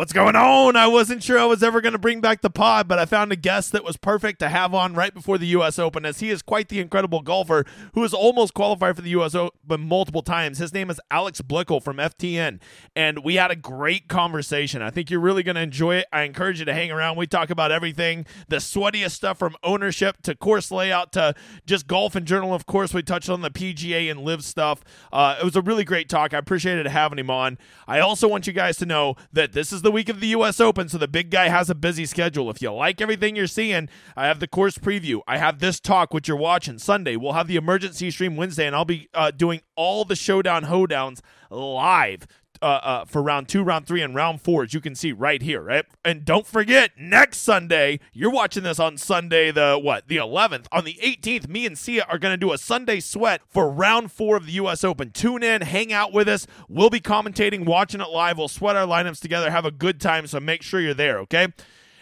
[0.00, 0.76] What's going on?
[0.76, 3.32] I wasn't sure I was ever going to bring back the pod, but I found
[3.32, 5.78] a guest that was perfect to have on right before the U.S.
[5.78, 9.34] Open, as he is quite the incredible golfer who has almost qualified for the U.S.
[9.34, 9.52] Open
[9.82, 10.56] multiple times.
[10.56, 12.60] His name is Alex Blickle from FTN,
[12.96, 14.80] and we had a great conversation.
[14.80, 16.06] I think you're really going to enjoy it.
[16.10, 17.18] I encourage you to hang around.
[17.18, 21.34] We talk about everything the sweatiest stuff from ownership to course layout to
[21.66, 22.54] just golf in general.
[22.54, 24.82] Of course, we touched on the PGA and live stuff.
[25.12, 26.32] Uh, it was a really great talk.
[26.32, 27.58] I appreciated having him on.
[27.86, 30.60] I also want you guys to know that this is the week of the U.S.
[30.60, 32.50] Open, so the big guy has a busy schedule.
[32.50, 35.20] If you like everything you're seeing, I have the course preview.
[35.26, 37.16] I have this talk, which you're watching Sunday.
[37.16, 41.20] We'll have the emergency stream Wednesday, and I'll be uh, doing all the showdown hoedowns
[41.50, 42.26] live
[42.62, 45.42] uh, uh, for round two, round three, and round four, as you can see right
[45.42, 45.84] here, right?
[46.04, 50.66] And don't forget, next Sunday, you're watching this on Sunday, the what, the 11th.
[50.72, 54.12] On the 18th, me and Sia are going to do a Sunday sweat for round
[54.12, 54.84] four of the U.S.
[54.84, 55.10] Open.
[55.10, 56.46] Tune in, hang out with us.
[56.68, 58.38] We'll be commentating, watching it live.
[58.38, 60.26] We'll sweat our lineups together, have a good time.
[60.26, 61.48] So make sure you're there, okay?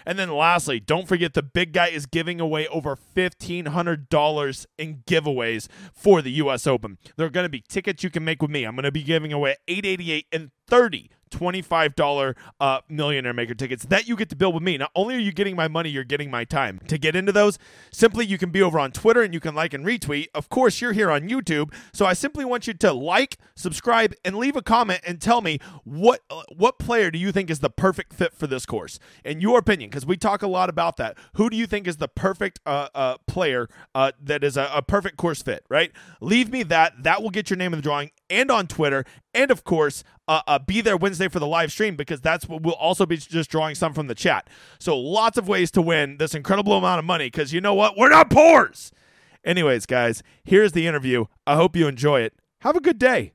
[0.09, 5.69] And then lastly, don't forget the big guy is giving away over $1,500 in giveaways
[5.93, 6.67] for the U.S.
[6.67, 6.97] Open.
[7.19, 8.65] There are going to be tickets you can make with me.
[8.65, 14.09] I'm going to be giving away 888 and 30 $25 uh, millionaire maker tickets that
[14.09, 14.77] you get to build with me.
[14.77, 16.81] Not only are you getting my money, you're getting my time.
[16.89, 17.59] To get into those,
[17.91, 20.29] simply you can be over on Twitter and you can like and retweet.
[20.35, 24.37] Of course, you're here on YouTube, so I simply want you to like, subscribe, and
[24.37, 27.71] leave a comment and tell me what uh, what player do you think is the
[27.71, 31.17] perfect fit for this course, in your opinion, because we talk a lot about that.
[31.35, 34.83] Who do you think is the perfect uh, uh, player uh, that is a, a
[34.83, 35.65] perfect course fit?
[35.69, 35.93] Right?
[36.21, 37.03] Leave me that.
[37.03, 40.43] That will get your name in the drawing, and on Twitter, and of course, uh,
[40.47, 43.51] uh, be there Wednesday for the live stream because that's what we'll also be just
[43.51, 44.49] drawing some from the chat.
[44.79, 47.97] So lots of ways to win this incredible amount of money because you know what?
[47.97, 48.93] We're not poors.
[49.45, 51.25] Anyways, guys, here's the interview.
[51.47, 52.35] I hope you enjoy it.
[52.61, 53.33] Have a good day.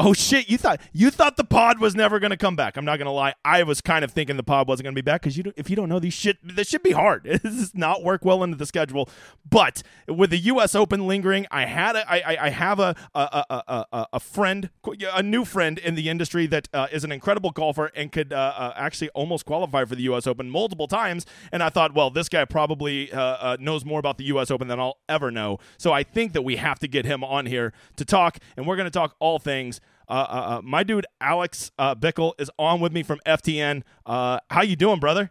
[0.00, 0.48] Oh shit!
[0.48, 2.76] You thought you thought the pod was never going to come back.
[2.76, 3.34] I'm not going to lie.
[3.44, 5.68] I was kind of thinking the pod wasn't going to be back because you, if
[5.68, 7.24] you don't know these shit, this should be hard.
[7.48, 9.08] This does not work well into the schedule.
[9.48, 10.74] But with the U.S.
[10.74, 14.70] Open lingering, I had a, I, I have a a, a, a, a friend,
[15.12, 18.36] a new friend in the industry that uh, is an incredible golfer and could uh,
[18.56, 20.26] uh, actually almost qualify for the U.S.
[20.26, 21.26] Open multiple times.
[21.50, 24.50] And I thought, well, this guy probably uh, uh, knows more about the U.S.
[24.50, 25.58] Open than I'll ever know.
[25.76, 28.76] So I think that we have to get him on here to talk, and we're
[28.76, 29.80] going to talk all things.
[30.08, 33.82] Uh, uh, uh, my dude Alex uh, Blickle is on with me from FTN.
[34.06, 35.30] How you doing, brother?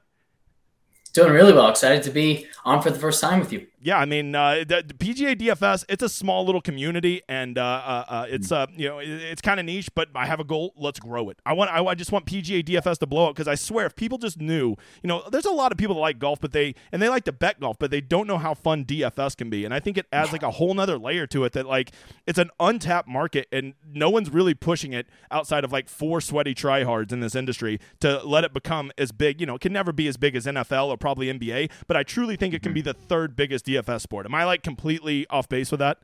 [1.13, 1.69] Doing really well.
[1.69, 4.83] Excited to be on for the first time with you yeah, I mean, uh, the,
[4.85, 8.87] the, PGA DFS, it's a small little community, and uh, uh, uh it's uh, you
[8.89, 10.73] know, it, it's kind of niche, but I have a goal.
[10.75, 11.39] Let's grow it.
[11.45, 13.95] I want, I, I just want PGA DFS to blow up because I swear, if
[13.95, 14.69] people just knew,
[15.03, 17.25] you know, there's a lot of people that like golf, but they and they like
[17.25, 19.99] to bet golf, but they don't know how fun DFS can be, and I think
[19.99, 21.91] it adds like a whole nother layer to it that like
[22.25, 26.55] it's an untapped market, and no one's really pushing it outside of like four sweaty
[26.55, 29.39] tryhards in this industry to let it become as big.
[29.39, 32.01] You know, it can never be as big as NFL or probably NBA, but I
[32.01, 34.25] truly think it can be the third biggest DFS board.
[34.25, 35.99] Am I like completely off base with that?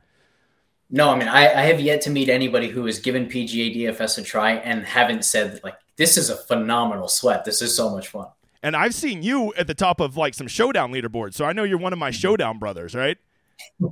[0.90, 4.18] No, I mean I, I have yet to meet anybody who has given PGA DFS
[4.18, 7.44] a try and haven't said like this is a phenomenal sweat.
[7.44, 8.28] This is so much fun.
[8.62, 11.64] And I've seen you at the top of like some showdown leaderboards, so I know
[11.64, 12.18] you're one of my mm-hmm.
[12.18, 13.18] showdown brothers, right?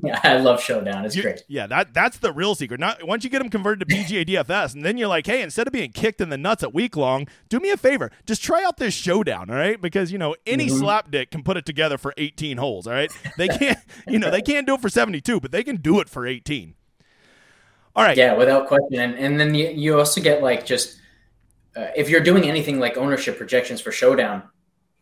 [0.03, 1.05] Yeah, I love Showdown.
[1.05, 1.43] It's you, great.
[1.49, 2.81] Yeah, that that's the real secret.
[2.81, 5.67] Not once you get them converted to PGA DFS, and then you're like, hey, instead
[5.67, 8.65] of being kicked in the nuts at week long, do me a favor, just try
[8.65, 9.81] out this Showdown, all right?
[9.81, 10.85] Because you know any mm-hmm.
[10.85, 13.11] slapdick can put it together for 18 holes, all right?
[13.37, 13.79] They can't,
[14.09, 16.75] you know, they can't do it for 72, but they can do it for 18.
[17.95, 18.17] All right.
[18.17, 19.01] Yeah, without question.
[19.01, 20.99] And and then you, you also get like just
[21.77, 24.43] uh, if you're doing anything like ownership projections for Showdown,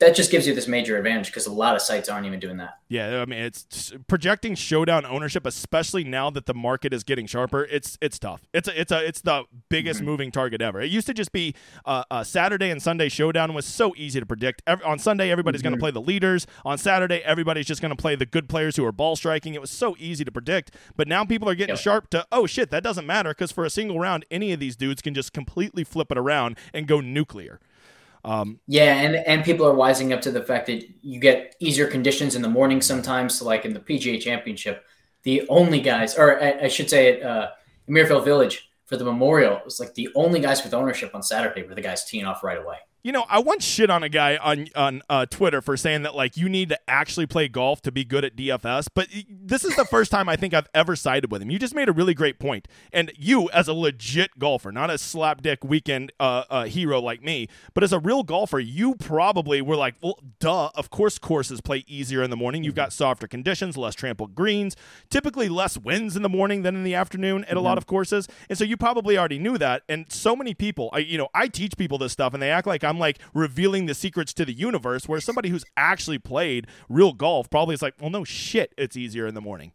[0.00, 2.56] that just gives you this major advantage because a lot of sites aren't even doing
[2.56, 2.78] that.
[2.88, 7.64] Yeah, I mean, it's projecting showdown ownership, especially now that the market is getting sharper.
[7.64, 8.48] It's it's tough.
[8.54, 10.08] It's a, it's a it's the biggest mm-hmm.
[10.08, 10.80] moving target ever.
[10.80, 14.26] It used to just be uh, uh, Saturday and Sunday showdown was so easy to
[14.26, 14.62] predict.
[14.66, 15.68] Every, on Sunday, everybody's mm-hmm.
[15.68, 16.46] going to play the leaders.
[16.64, 19.52] On Saturday, everybody's just going to play the good players who are ball striking.
[19.54, 20.74] It was so easy to predict.
[20.96, 21.82] But now people are getting yep.
[21.82, 24.76] sharp to oh shit, that doesn't matter because for a single round, any of these
[24.76, 27.60] dudes can just completely flip it around and go nuclear.
[28.24, 31.86] Um, yeah, and and people are wising up to the fact that you get easier
[31.86, 33.38] conditions in the morning sometimes.
[33.38, 34.84] So like in the PGA Championship,
[35.22, 37.50] the only guys, or I, I should say it, uh,
[37.88, 41.62] Muirfield Village for the Memorial, it was like the only guys with ownership on Saturday
[41.62, 42.76] were the guys teeing off right away.
[43.02, 46.14] You know, I once shit on a guy on on uh, Twitter for saying that
[46.14, 49.74] like you need to actually play golf to be good at DFS, but this is
[49.76, 51.50] the first time I think I've ever sided with him.
[51.50, 52.68] You just made a really great point.
[52.92, 57.48] and you as a legit golfer, not a slapdick weekend uh, uh, hero like me,
[57.72, 61.84] but as a real golfer, you probably were like, well, duh, of course courses play
[61.86, 62.64] easier in the morning.
[62.64, 64.76] You've got softer conditions, less trampled greens,
[65.08, 67.78] typically less winds in the morning than in the afternoon at a lot mm-hmm.
[67.78, 69.84] of courses, and so you probably already knew that.
[69.88, 72.66] And so many people, I you know, I teach people this stuff, and they act
[72.66, 75.08] like I'm like revealing the secrets to the universe.
[75.08, 79.26] Where somebody who's actually played real golf probably is like, well, no shit, it's easier
[79.26, 79.72] in the morning.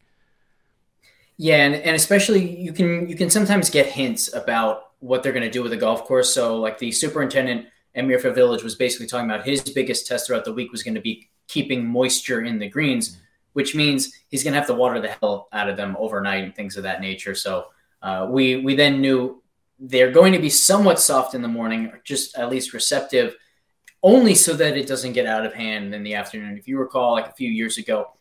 [1.37, 5.43] Yeah, and, and especially you can you can sometimes get hints about what they're going
[5.43, 6.33] to do with the golf course.
[6.33, 10.45] So like the superintendent at Muirfield Village was basically talking about his biggest test throughout
[10.45, 13.17] the week was going to be keeping moisture in the greens,
[13.53, 16.55] which means he's going to have to water the hell out of them overnight and
[16.55, 17.35] things of that nature.
[17.35, 17.67] So
[18.01, 19.41] uh, we we then knew
[19.79, 23.35] they're going to be somewhat soft in the morning, or just at least receptive,
[24.03, 26.57] only so that it doesn't get out of hand in the afternoon.
[26.57, 28.13] If you recall, like a few years ago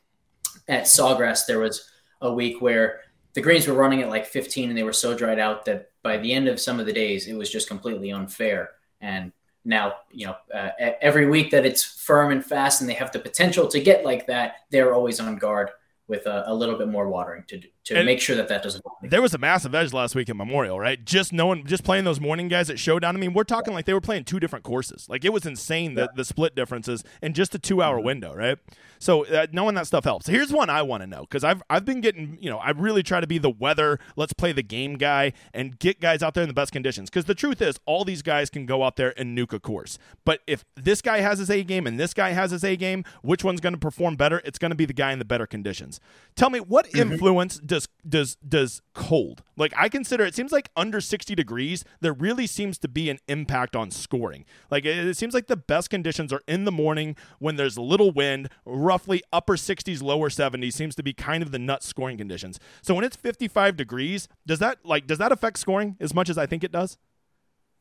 [0.69, 1.89] at Sawgrass, there was
[2.21, 3.01] a week where
[3.35, 6.17] the greens were running at like 15 and they were so dried out that by
[6.17, 8.71] the end of some of the days, it was just completely unfair.
[9.01, 9.33] And
[9.65, 10.71] now, you know, uh,
[11.01, 14.27] every week that it's firm and fast and they have the potential to get like
[14.27, 15.71] that, they're always on guard
[16.07, 18.83] with a, a, little bit more watering to to and make sure that that doesn't.
[18.85, 19.11] Happen.
[19.11, 21.05] There was a massive edge last week at Memorial, right?
[21.05, 23.17] Just knowing, just playing those morning guys at Showdown.
[23.17, 25.09] I mean, we're talking like they were playing two different courses.
[25.09, 26.07] Like it was insane the yeah.
[26.15, 28.07] the split differences in just a two hour mm-hmm.
[28.07, 28.59] window, right?
[28.99, 30.27] So uh, knowing that stuff helps.
[30.27, 33.03] Here's one I want to know because I've I've been getting you know I really
[33.03, 36.43] try to be the weather, let's play the game guy and get guys out there
[36.43, 37.11] in the best conditions.
[37.11, 39.99] Because the truth is, all these guys can go out there and nuke a course.
[40.25, 43.05] But if this guy has his A game and this guy has his A game,
[43.23, 44.41] which one's going to perform better?
[44.45, 46.01] It's going to be the guy in the better conditions.
[46.35, 47.13] Tell me what mm-hmm.
[47.13, 49.43] influence does does does cold?
[49.57, 53.19] Like I consider it seems like under 60 degrees there really seems to be an
[53.27, 54.45] impact on scoring.
[54.71, 58.13] Like it, it seems like the best conditions are in the morning when there's little
[58.13, 62.61] wind, roughly upper 60s, lower 70s seems to be kind of the nut scoring conditions.
[62.83, 66.39] So when it's 55 degrees, does that like does that affect scoring as much as
[66.39, 66.97] I think it does?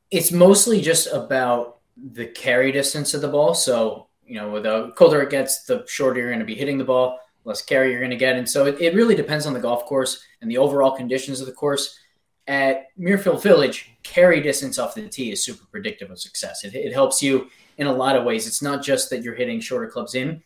[0.09, 3.53] It's mostly just about the carry distance of the ball.
[3.53, 6.83] So, you know, the colder it gets, the shorter you're going to be hitting the
[6.83, 8.35] ball, less carry you're going to get.
[8.35, 11.47] And so it, it really depends on the golf course and the overall conditions of
[11.47, 11.99] the course.
[12.47, 16.63] At Muirfield Village, carry distance off the tee is super predictive of success.
[16.63, 18.47] It, it helps you in a lot of ways.
[18.47, 20.43] It's not just that you're hitting shorter clubs in,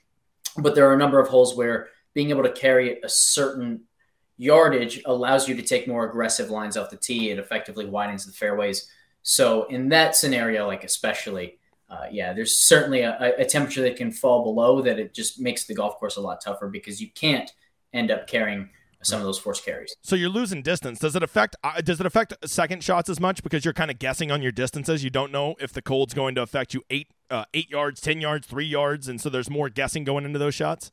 [0.58, 3.82] but there are a number of holes where being able to carry a certain
[4.38, 7.32] yardage allows you to take more aggressive lines off the tee.
[7.32, 8.90] It effectively widens the fairways.
[9.24, 11.57] So in that scenario, like especially,
[11.90, 15.66] uh, yeah, there's certainly a, a, temperature that can fall below that it just makes
[15.66, 17.54] the golf course a lot tougher because you can't
[17.94, 18.70] end up carrying
[19.04, 19.96] some of those force carries.
[20.02, 21.00] So you're losing distance.
[21.00, 24.00] Does it affect uh, does it affect second shots as much because you're kind of
[24.00, 25.04] guessing on your distances?
[25.04, 28.20] You don't know if the cold's going to affect you eight uh, eight yards, ten
[28.20, 30.92] yards, three yards, and so there's more guessing going into those shots.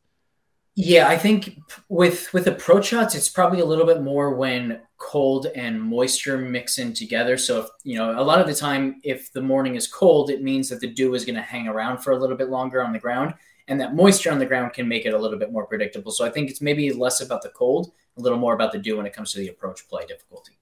[0.76, 1.56] Yeah, I think
[1.88, 6.78] with with approach shots, it's probably a little bit more when cold and moisture mix
[6.78, 7.36] in together.
[7.36, 10.42] So if you know, a lot of the time, if the morning is cold, it
[10.42, 12.92] means that the dew is going to hang around for a little bit longer on
[12.92, 13.34] the ground,
[13.68, 16.10] and that moisture on the ground can make it a little bit more predictable.
[16.10, 18.96] So I think it's maybe less about the cold, a little more about the dew
[18.96, 20.58] when it comes to the approach play difficulty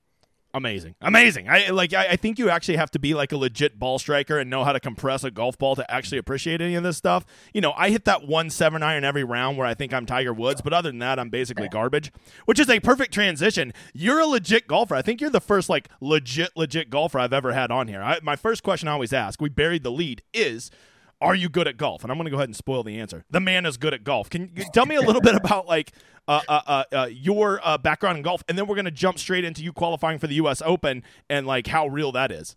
[0.54, 0.94] amazing.
[1.00, 1.48] Amazing.
[1.48, 4.38] I like I, I, think you actually have to be like a legit ball striker
[4.38, 7.24] and know how to compress a golf ball to actually appreciate any of this stuff.
[7.52, 10.32] You know i hit that one seven iron every round where i think i'm tiger
[10.32, 12.12] woods but other than that i'm basically garbage
[12.44, 13.72] which is a perfect transition.
[13.92, 14.94] You're a legit golfer.
[14.94, 18.02] I think you're the first like legit legit golfer i've ever had on here.
[18.02, 20.70] I, my first question i always ask we buried the lead is
[21.22, 22.02] are you good at golf?
[22.02, 23.24] And I'm going to go ahead and spoil the answer.
[23.30, 24.28] The man is good at golf.
[24.28, 25.92] Can you tell me a little bit about like
[26.28, 29.18] uh, uh, uh, uh your uh, background in golf, and then we're going to jump
[29.18, 30.60] straight into you qualifying for the U.S.
[30.64, 32.56] Open and like how real that is.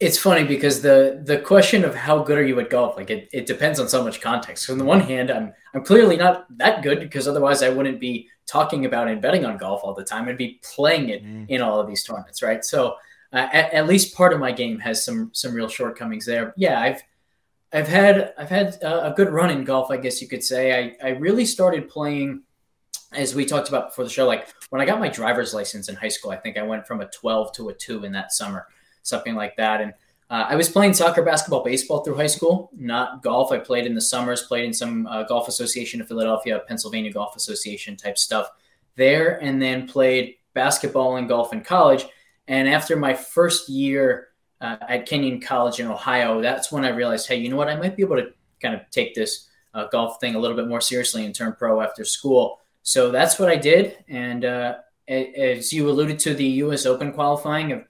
[0.00, 3.28] It's funny because the the question of how good are you at golf, like it,
[3.32, 4.66] it depends on so much context.
[4.66, 8.00] So on the one hand, I'm I'm clearly not that good because otherwise I wouldn't
[8.00, 10.28] be talking about and betting on golf all the time.
[10.28, 11.48] I'd be playing it mm.
[11.48, 12.64] in all of these tournaments, right?
[12.64, 12.96] So
[13.34, 16.54] uh, at, at, least part of my game has some some real shortcomings there.
[16.56, 17.02] Yeah, I've
[17.72, 20.94] I've had I've had a good run in golf, I guess you could say.
[21.02, 22.42] I I really started playing
[23.12, 24.26] as we talked about before the show.
[24.26, 27.00] Like when I got my driver's license in high school, I think I went from
[27.00, 28.66] a 12 to a two in that summer,
[29.02, 29.80] something like that.
[29.80, 29.94] And
[30.30, 33.52] uh, I was playing soccer, basketball, baseball through high school, not golf.
[33.52, 37.36] I played in the summers, played in some uh, Golf Association of Philadelphia, Pennsylvania Golf
[37.36, 38.50] Association type stuff
[38.96, 42.06] there, and then played basketball and golf in college
[42.48, 44.28] and after my first year
[44.60, 47.68] uh, at Kenyon College in Ohio, that's when I realized, hey, you know what?
[47.68, 50.68] I might be able to kind of take this uh, golf thing a little bit
[50.68, 52.60] more seriously and turn pro after school.
[52.82, 53.96] So that's what I did.
[54.08, 54.76] And uh,
[55.08, 56.86] as you alluded to, the U.S.
[56.86, 57.84] Open qualifying,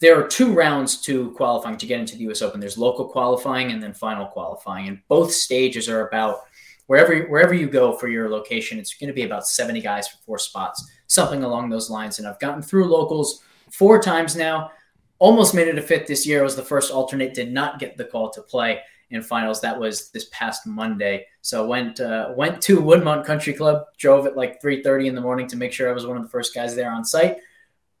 [0.00, 2.42] there are two rounds to qualifying to get into the U.S.
[2.42, 2.60] Open.
[2.60, 6.40] There's local qualifying and then final qualifying, and both stages are about
[6.86, 8.78] wherever wherever you go for your location.
[8.78, 12.18] It's going to be about 70 guys for four spots, something along those lines.
[12.18, 14.70] And I've gotten through locals four times now.
[15.18, 16.42] Almost made it a fifth this year.
[16.42, 17.34] Was the first alternate.
[17.34, 19.60] Did not get the call to play in finals.
[19.60, 21.26] That was this past Monday.
[21.42, 23.84] So went uh, went to Woodmont Country Club.
[23.98, 26.28] Drove at like 3:30 in the morning to make sure I was one of the
[26.28, 27.38] first guys there on site.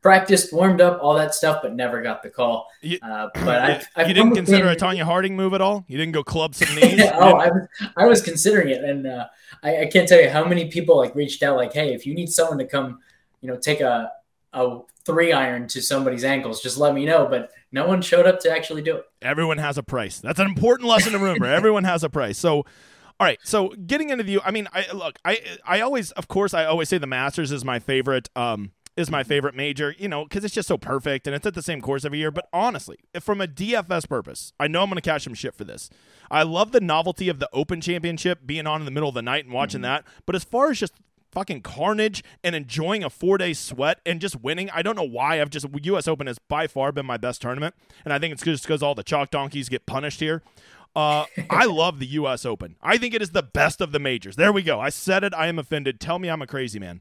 [0.02, 2.66] practiced, warmed up, all that stuff, but never got the call.
[2.80, 5.84] You, uh, but I, I've you didn't consider a Tonya Harding move at all.
[5.88, 7.02] You didn't go club some knees.
[7.14, 9.26] oh, I was, I was considering it, and uh,
[9.62, 12.14] I, I, can't tell you how many people like reached out, like, "Hey, if you
[12.14, 13.00] need someone to come,
[13.42, 14.10] you know, take a
[14.52, 18.40] a three iron to somebody's ankles, just let me know." But no one showed up
[18.40, 19.04] to actually do it.
[19.22, 20.18] Everyone has a price.
[20.18, 21.46] That's an important lesson to remember.
[21.52, 22.38] Everyone has a price.
[22.38, 22.64] So.
[23.18, 26.54] All right, so getting into the, I mean, I look, I, I always, of course,
[26.54, 30.24] I always say the Masters is my favorite, um, is my favorite major, you know,
[30.24, 32.30] because it's just so perfect and it's at the same course every year.
[32.30, 35.54] But honestly, if from a DFS purpose, I know I'm going to catch some shit
[35.54, 35.90] for this.
[36.30, 39.22] I love the novelty of the Open Championship being on in the middle of the
[39.22, 40.04] night and watching mm-hmm.
[40.04, 40.04] that.
[40.26, 40.94] But as far as just
[41.32, 45.40] fucking carnage and enjoying a four day sweat and just winning, I don't know why.
[45.40, 46.08] I've just, U.S.
[46.08, 47.74] Open has by far been my best tournament.
[48.04, 50.42] And I think it's just because all the chalk donkeys get punished here.
[50.94, 52.44] Uh, I love the U.S.
[52.44, 52.76] Open.
[52.82, 54.36] I think it is the best of the majors.
[54.36, 54.80] There we go.
[54.80, 55.34] I said it.
[55.34, 56.00] I am offended.
[56.00, 57.00] Tell me I'm a crazy man.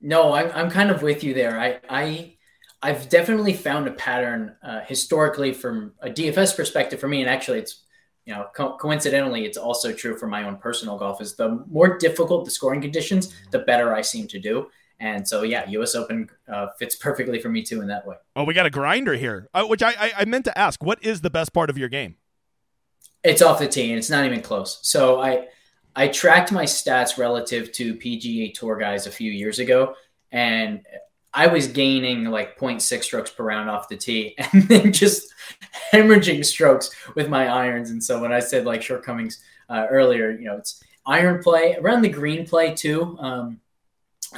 [0.00, 1.60] No, I'm I'm kind of with you there.
[1.60, 2.36] I I
[2.82, 7.58] I've definitely found a pattern uh, historically from a DFS perspective for me, and actually,
[7.58, 7.82] it's
[8.30, 11.20] you know co- coincidentally, it's also true for my own personal golf.
[11.20, 14.68] Is the more difficult the scoring conditions, the better I seem to do.
[15.00, 15.94] And so, yeah, U.S.
[15.96, 18.16] Open uh, fits perfectly for me too in that way.
[18.36, 20.80] Oh, we got a grinder here, uh, which I, I I meant to ask.
[20.82, 22.16] What is the best part of your game?
[23.24, 24.78] It's off the tee, and it's not even close.
[24.82, 25.48] So I
[25.96, 29.94] I tracked my stats relative to PGA Tour guys a few years ago,
[30.30, 30.82] and
[31.32, 35.32] I was gaining like 0.6 strokes per round off the tee, and then just
[35.92, 37.90] hemorrhaging strokes with my irons.
[37.90, 42.02] And so when I said like shortcomings uh, earlier, you know, it's iron play around
[42.02, 43.16] the green play too.
[43.20, 43.60] Um,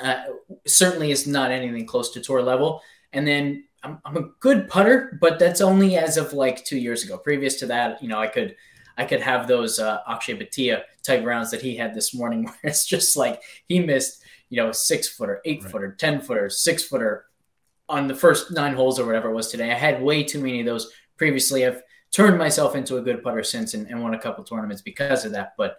[0.03, 0.25] uh,
[0.67, 2.83] certainly is not anything close to tour level.
[3.13, 7.05] And then I'm, I'm a good putter, but that's only as of like two years
[7.05, 7.19] ago.
[7.19, 8.57] Previous to that, you know, I could
[8.97, 12.57] I could have those uh, Akshay Bhatia type rounds that he had this morning, where
[12.65, 14.22] it's just like he missed,
[14.53, 15.73] you know, six footer, eight right.
[15.73, 17.25] footer, ten footer, six footer
[17.89, 19.73] on the first nine holes or whatever it was today.
[19.73, 21.67] I had way too many of those previously.
[21.67, 25.25] I've turned myself into a good putter since and, and won a couple tournaments because
[25.25, 25.55] of that.
[25.57, 25.79] But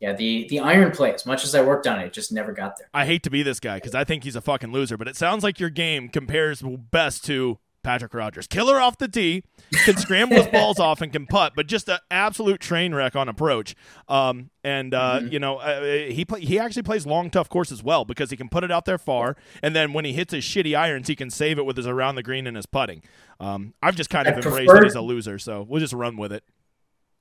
[0.00, 2.78] yeah, the the iron play, as much as I worked on it, just never got
[2.78, 2.88] there.
[2.94, 5.16] I hate to be this guy because I think he's a fucking loser, but it
[5.16, 9.44] sounds like your game compares best to Patrick Rodgers, Killer off the tee,
[9.84, 13.28] can scramble his balls off and can putt, but just an absolute train wreck on
[13.28, 13.76] approach.
[14.08, 15.32] Um, and uh, mm-hmm.
[15.32, 18.36] you know, uh, he play, he actually plays long, tough course as well because he
[18.36, 21.14] can put it out there far, and then when he hits his shitty irons, he
[21.14, 23.02] can save it with his around the green and his putting.
[23.38, 25.94] Um, I've just kind of I embraced prefer- that he's a loser, so we'll just
[25.94, 26.42] run with it.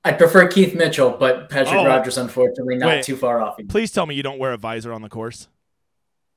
[0.05, 3.57] I prefer Keith Mitchell, but Patrick oh, Rodgers, unfortunately, not wait, too far off.
[3.69, 5.47] Please tell me you don't wear a visor on the course.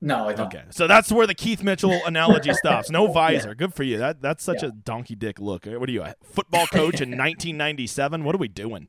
[0.01, 0.47] No, I don't.
[0.49, 2.91] Okay, so that's where the Keith Mitchell analogy stops.
[2.91, 3.49] No visor.
[3.49, 3.55] Yeah.
[3.55, 3.99] Good for you.
[3.99, 4.69] That that's such yeah.
[4.69, 5.67] a donkey dick look.
[5.67, 8.25] What are you, a football coach in 1997?
[8.25, 8.89] What are we doing?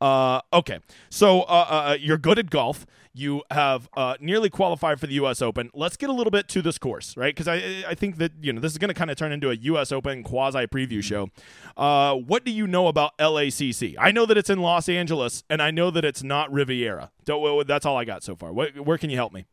[0.00, 2.86] Uh, okay, so uh, uh, uh, you're good at golf.
[3.16, 5.40] You have uh, nearly qualified for the U.S.
[5.40, 5.70] Open.
[5.72, 7.32] Let's get a little bit to this course, right?
[7.34, 9.50] Because I I think that you know this is going to kind of turn into
[9.50, 9.92] a U.S.
[9.92, 11.28] Open quasi preview show.
[11.76, 13.94] Uh, what do you know about LACC?
[13.98, 17.12] I know that it's in Los Angeles, and I know that it's not Riviera.
[17.24, 18.52] Don't, that's all I got so far.
[18.52, 19.46] What, where can you help me?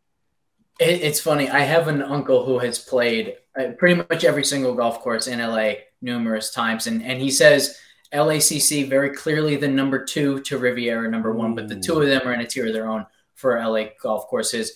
[0.82, 1.50] It's funny.
[1.50, 5.40] I have an uncle who has played uh, pretty much every single golf course in
[5.40, 7.78] LA numerous times, and and he says
[8.14, 12.28] LACC very clearly the number two to Riviera number one, but the two of them
[12.28, 14.74] are in a tier of their own for LA golf courses.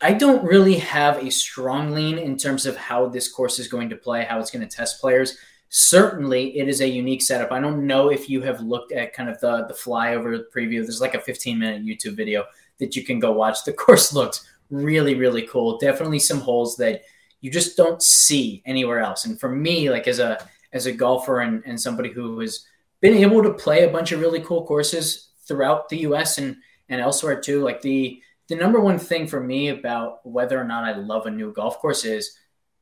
[0.00, 3.90] I don't really have a strong lean in terms of how this course is going
[3.90, 5.36] to play, how it's going to test players.
[5.70, 7.52] Certainly, it is a unique setup.
[7.52, 10.82] I don't know if you have looked at kind of the the flyover preview.
[10.82, 12.44] There's like a 15 minute YouTube video
[12.78, 13.64] that you can go watch.
[13.64, 15.78] The course looks really, really cool.
[15.78, 17.02] Definitely some holes that
[17.40, 19.24] you just don't see anywhere else.
[19.24, 22.66] And for me, like as a as a golfer and, and somebody who has
[23.00, 26.56] been able to play a bunch of really cool courses throughout the US and
[26.88, 30.84] and elsewhere too, like the the number one thing for me about whether or not
[30.84, 32.38] I love a new golf course is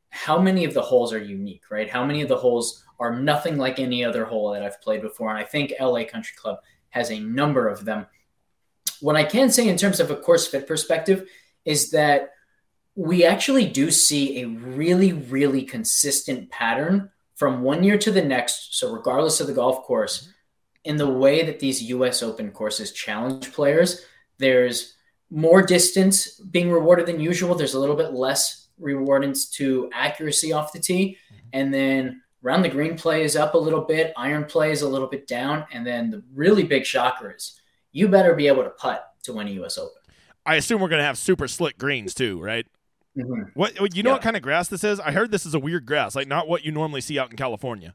[0.09, 1.89] how many of the holes are unique, right?
[1.89, 5.29] How many of the holes are nothing like any other hole that I've played before?
[5.29, 8.07] And I think LA Country Club has a number of them.
[9.01, 11.27] What I can say in terms of a course fit perspective
[11.67, 12.31] is that
[12.95, 18.79] we actually do see a really, really consistent pattern from one year to the next.
[18.79, 20.29] So, regardless of the golf course,
[20.85, 24.05] in the way that these US Open courses challenge players,
[24.39, 24.95] there's
[25.29, 27.53] more distance being rewarded than usual.
[27.53, 31.17] There's a little bit less rewardance to accuracy off the tee.
[31.51, 34.89] And then round the green play is up a little bit, iron play is a
[34.89, 35.65] little bit down.
[35.73, 37.59] And then the really big shocker is
[37.91, 39.96] you better be able to putt to win a US Open.
[40.47, 42.65] I assume we're going to have super slick greens too, right?
[43.17, 43.49] Mm-hmm.
[43.53, 44.11] What you know?
[44.11, 44.13] Yeah.
[44.13, 44.99] What kind of grass this is?
[44.99, 47.37] I heard this is a weird grass, like not what you normally see out in
[47.37, 47.93] California.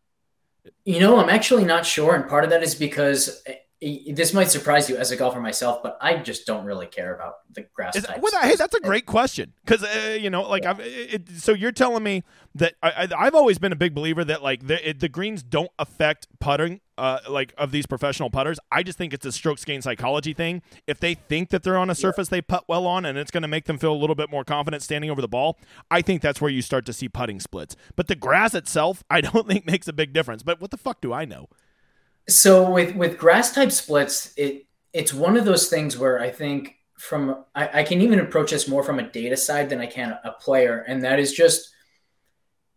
[0.85, 3.43] You know, I'm actually not sure, and part of that is because
[3.83, 7.35] this might surprise you as a golfer myself, but I just don't really care about
[7.53, 8.21] the grass Is, types.
[8.23, 11.73] well, hey, that's a great question because uh, you know, like, I've, it, so you're
[11.73, 12.23] telling me
[12.55, 15.43] that I, I, have always been a big believer that like the, it, the greens
[15.43, 18.61] don't affect putting, uh, like of these professional putters.
[18.71, 20.63] I just think it's a strokes gain psychology thing.
[20.87, 22.37] If they think that they're on a surface yeah.
[22.37, 24.45] they putt well on, and it's going to make them feel a little bit more
[24.45, 25.59] confident standing over the ball,
[25.91, 27.75] I think that's where you start to see putting splits.
[27.97, 30.45] But the grass itself, I don't think makes a big difference.
[30.45, 31.49] But what the fuck do I know?
[32.29, 36.77] So with with grass type splits, it it's one of those things where I think
[36.99, 40.17] from I, I, can even approach this more from a data side than I can
[40.23, 41.71] a player, and that is just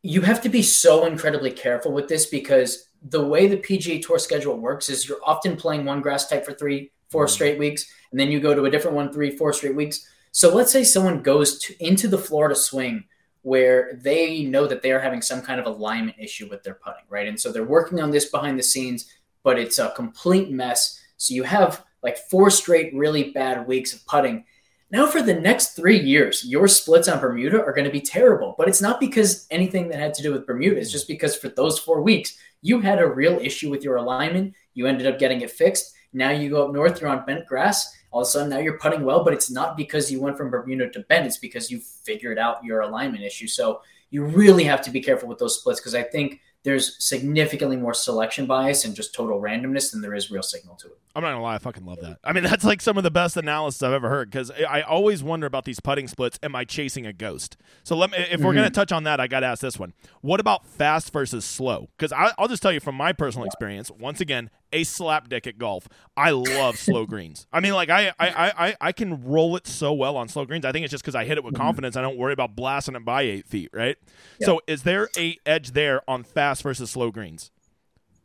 [0.02, 4.18] you have to be so incredibly careful with this because the way the PGA Tour
[4.18, 7.34] schedule works is you're often playing one grass type for three, four mm-hmm.
[7.34, 10.08] straight weeks, and then you go to a different one three, four straight weeks.
[10.32, 13.06] So let's say someone goes to, into the Florida swing
[13.44, 17.04] where they know that they are having some kind of alignment issue with their putting,
[17.10, 17.28] right?
[17.28, 19.08] And so they're working on this behind the scenes
[19.46, 21.00] but it's a complete mess.
[21.18, 24.44] So you have like four straight really bad weeks of putting.
[24.92, 28.56] Now, for the next three years, your splits on Bermuda are going to be terrible.
[28.58, 30.78] But it's not because anything that had to do with Bermuda.
[30.78, 34.56] It's just because for those four weeks, you had a real issue with your alignment.
[34.74, 35.94] You ended up getting it fixed.
[36.12, 37.96] Now you go up north, you're on bent grass.
[38.10, 40.50] All of a sudden, now you're putting well, but it's not because you went from
[40.50, 41.28] Bermuda to bent.
[41.28, 43.48] It's because you figured out your alignment issue.
[43.48, 47.78] So you really have to be careful with those splits because I think there's significantly
[47.78, 50.98] more selection bias and just total randomness than there is real signal to it.
[51.16, 52.18] I'm not gonna lie, I fucking love that.
[52.24, 55.24] I mean, that's like some of the best analysis I've ever heard because I always
[55.24, 56.40] wonder about these putting splits.
[56.42, 57.56] Am I chasing a ghost?
[57.84, 58.46] So let me, if mm-hmm.
[58.46, 58.74] we're gonna mm-hmm.
[58.74, 61.90] touch on that, I got to ask this one: What about fast versus slow?
[61.98, 63.92] Because I'll just tell you from my personal experience.
[63.92, 65.88] Once again, a slap dick at golf.
[66.18, 67.48] I love slow greens.
[67.52, 70.66] I mean, like I, I, I, I can roll it so well on slow greens.
[70.66, 71.64] I think it's just because I hit it with mm-hmm.
[71.64, 71.96] confidence.
[71.96, 73.98] I don't worry about blasting it by eight feet, right?
[74.40, 74.46] Yeah.
[74.46, 77.52] So, is there a edge there on fast versus slow greens?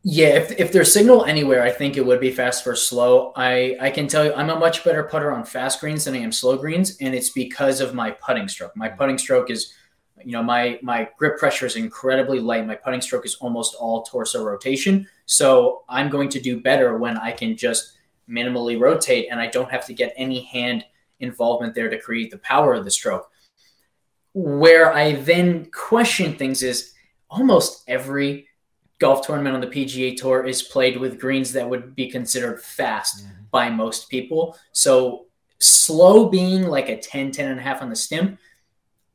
[0.03, 3.33] Yeah, if, if there's signal anywhere, I think it would be fast versus slow.
[3.35, 6.19] I, I can tell you I'm a much better putter on fast greens than I
[6.19, 8.75] am slow greens, and it's because of my putting stroke.
[8.75, 9.73] My putting stroke is,
[10.23, 12.65] you know, my my grip pressure is incredibly light.
[12.65, 15.07] My putting stroke is almost all torso rotation.
[15.27, 17.93] So I'm going to do better when I can just
[18.27, 20.85] minimally rotate and I don't have to get any hand
[21.19, 23.29] involvement there to create the power of the stroke.
[24.33, 26.90] Where I then question things is
[27.31, 28.47] almost every
[28.99, 33.25] golf tournament on the PGA Tour is played with greens that would be considered fast
[33.25, 33.43] mm-hmm.
[33.49, 34.55] by most people.
[34.73, 35.25] So
[35.59, 38.37] slow being like a 10, 10 and a half on the Stimp,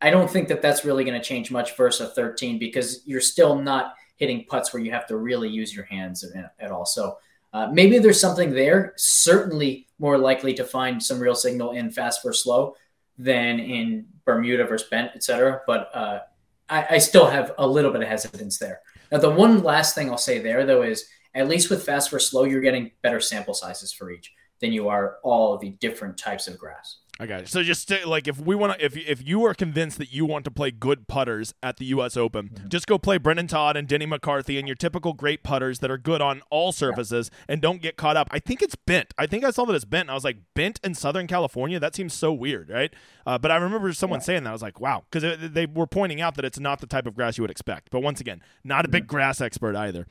[0.01, 3.21] I don't think that that's really going to change much versus a 13 because you're
[3.21, 6.25] still not hitting putts where you have to really use your hands
[6.59, 6.85] at, all.
[6.85, 7.19] So
[7.53, 8.93] uh, maybe there's something there.
[8.97, 12.75] Certainly more likely to find some real signal in fast versus slow
[13.19, 15.63] than in Bermuda versus bent, etc.
[15.67, 16.21] But uh,
[16.69, 18.81] I, I still have a little bit of hesitance there.
[19.13, 22.31] Now, the one last thing I'll say there, though, is at least with fast versus
[22.31, 26.49] slow, you're getting better sample sizes for each than you are all the different types
[26.49, 26.99] of grass.
[27.19, 27.49] I got it.
[27.49, 30.45] So just like if we want to, if if you are convinced that you want
[30.45, 32.17] to play good putters at the U.S.
[32.17, 32.69] Open, mm-hmm.
[32.69, 35.97] just go play Brendon Todd and Denny McCarthy and your typical great putters that are
[35.97, 37.55] good on all surfaces yeah.
[37.55, 38.29] and don't get caught up.
[38.31, 39.15] I think it's bent.
[39.17, 40.11] I think I saw that it's bent.
[40.11, 41.81] I was like, bent in Southern California.
[41.81, 42.93] That seems so weird, right?
[43.27, 44.25] Uh, but I remember someone yeah.
[44.25, 44.51] saying that.
[44.51, 47.15] I was like, wow, because they were pointing out that it's not the type of
[47.15, 47.91] grass you would expect.
[47.91, 49.17] But once again, not a big mm-hmm.
[49.17, 50.07] grass expert either.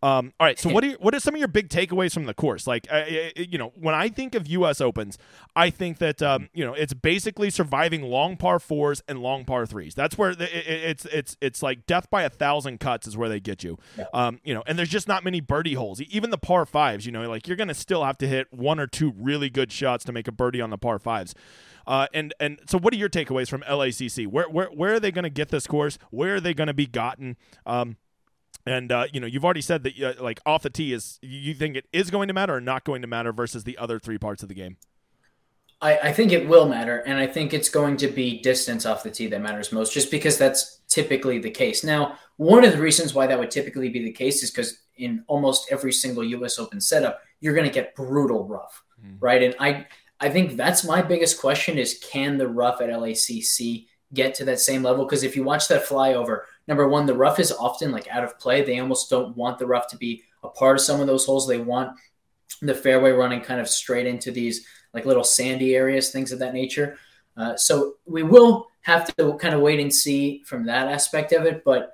[0.00, 0.58] Um, all right.
[0.58, 2.66] So what are your, what are some of your big takeaways from the course?
[2.68, 3.04] Like, uh,
[3.36, 4.80] you know, when I think of U.S.
[4.80, 5.18] Opens,
[5.56, 9.66] I think that um, you know it's basically surviving long par fours and long par
[9.66, 9.94] threes.
[9.94, 13.28] That's where the, it, it's it's it's like death by a thousand cuts is where
[13.28, 13.76] they get you.
[14.14, 16.00] Um, you know, and there's just not many birdie holes.
[16.02, 18.86] Even the par fives, you know, like you're gonna still have to hit one or
[18.86, 21.34] two really good shots to make a birdie on the par fives.
[21.88, 24.26] Uh, and and so, what are your takeaways from LACC?
[24.26, 25.98] Where where where are they going to get this course?
[26.10, 27.36] Where are they going to be gotten?
[27.64, 27.96] Um,
[28.68, 31.54] and uh, you know, you've already said that uh, like off the tee is you
[31.54, 34.18] think it is going to matter or not going to matter versus the other three
[34.18, 34.76] parts of the game.
[35.80, 39.04] I, I think it will matter, and I think it's going to be distance off
[39.04, 41.84] the tee that matters most, just because that's typically the case.
[41.84, 45.24] Now, one of the reasons why that would typically be the case is because in
[45.28, 46.58] almost every single U.S.
[46.58, 49.16] Open setup, you're going to get brutal rough, mm-hmm.
[49.20, 49.42] right?
[49.42, 49.86] And I
[50.20, 54.58] I think that's my biggest question: is can the rough at LACC get to that
[54.58, 55.04] same level?
[55.04, 58.38] Because if you watch that flyover, number one, the rough is often like out of
[58.38, 58.62] play.
[58.62, 61.48] They almost don't want the rough to be a part of some of those holes.
[61.48, 61.98] They want
[62.62, 66.54] the fairway running kind of straight into these like little sandy areas, things of that
[66.54, 66.98] nature.
[67.36, 71.46] Uh, so we will have to kind of wait and see from that aspect of
[71.46, 71.64] it.
[71.64, 71.92] But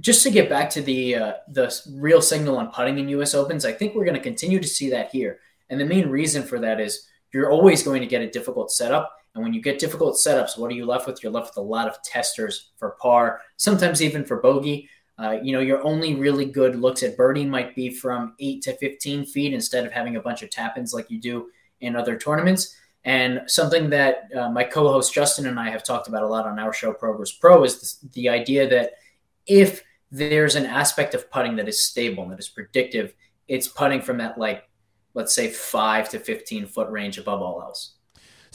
[0.00, 3.34] just to get back to the uh, the real signal on putting in U.S.
[3.34, 5.38] Opens, I think we're going to continue to see that here.
[5.70, 9.12] And the main reason for that is you're always going to get a difficult setup.
[9.34, 11.22] And when you get difficult setups, what are you left with?
[11.22, 14.88] You're left with a lot of testers for par, sometimes even for bogey.
[15.18, 18.76] Uh, you know, your only really good looks at birdie might be from eight to
[18.76, 22.16] 15 feet instead of having a bunch of tap ins like you do in other
[22.16, 22.76] tournaments.
[23.04, 26.46] And something that uh, my co host Justin and I have talked about a lot
[26.46, 27.32] on our show, Progress.
[27.32, 28.92] Pro, is this, the idea that
[29.46, 33.14] if there's an aspect of putting that is stable and that is predictive,
[33.46, 34.68] it's putting from that, like,
[35.12, 37.93] let's say, five to 15 foot range above all else.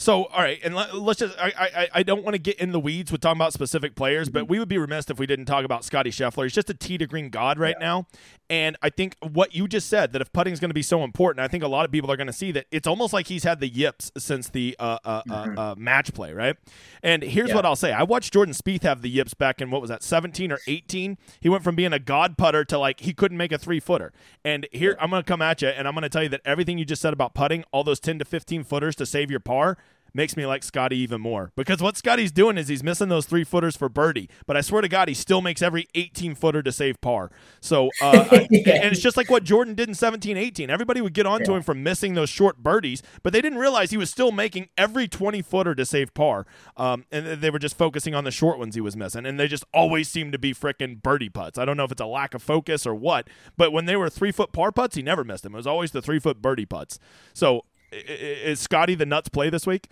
[0.00, 2.72] So, all right, and let, us just, I, I, I don't want to get in
[2.72, 5.44] the weeds with talking about specific players, but we would be remiss if we didn't
[5.44, 6.44] talk about Scotty Scheffler.
[6.44, 7.86] He's just a tee to green god right yeah.
[7.86, 8.06] now.
[8.48, 11.04] And I think what you just said, that if putting is going to be so
[11.04, 13.26] important, I think a lot of people are going to see that it's almost like
[13.26, 15.58] he's had the yips since the uh, uh, uh mm-hmm.
[15.58, 16.56] uh, match play, right?
[17.02, 17.56] And here's yeah.
[17.56, 20.02] what I'll say I watched Jordan Spieth have the yips back in, what was that,
[20.02, 21.18] 17 or 18?
[21.40, 24.14] He went from being a god putter to like he couldn't make a three footer.
[24.46, 26.40] And here, I'm going to come at you, and I'm going to tell you that
[26.46, 29.40] everything you just said about putting, all those 10 to 15 footers to save your
[29.40, 29.76] par,
[30.14, 31.52] makes me like Scotty even more.
[31.56, 34.82] Because what Scotty's doing is he's missing those three footers for birdie, but I swear
[34.82, 37.30] to God, he still makes every 18 footer to save par.
[37.60, 38.82] So, uh, yeah.
[38.82, 40.70] and it's just like what Jordan did in 17 18.
[40.70, 41.58] Everybody would get onto yeah.
[41.58, 45.08] him for missing those short birdies, but they didn't realize he was still making every
[45.08, 46.46] 20 footer to save par.
[46.76, 49.26] Um, and they were just focusing on the short ones he was missing.
[49.26, 51.58] And they just always seemed to be freaking birdie putts.
[51.58, 54.10] I don't know if it's a lack of focus or what, but when they were
[54.10, 55.54] three foot par putts, he never missed them.
[55.54, 56.98] It was always the three foot birdie putts.
[57.32, 59.88] So, is Scotty the nuts play this week?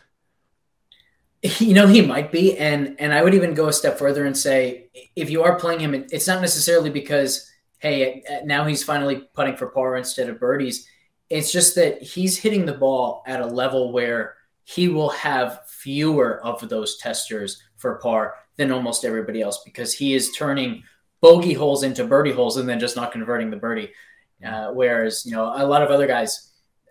[1.42, 4.36] You know, he might be, and and I would even go a step further and
[4.36, 7.48] say, if you are playing him, it's not necessarily because
[7.78, 10.88] hey, now he's finally putting for par instead of birdies.
[11.30, 16.40] It's just that he's hitting the ball at a level where he will have fewer
[16.44, 20.82] of those testers for par than almost everybody else because he is turning
[21.20, 23.92] bogey holes into birdie holes and then just not converting the birdie.
[24.44, 26.47] Uh, whereas, you know, a lot of other guys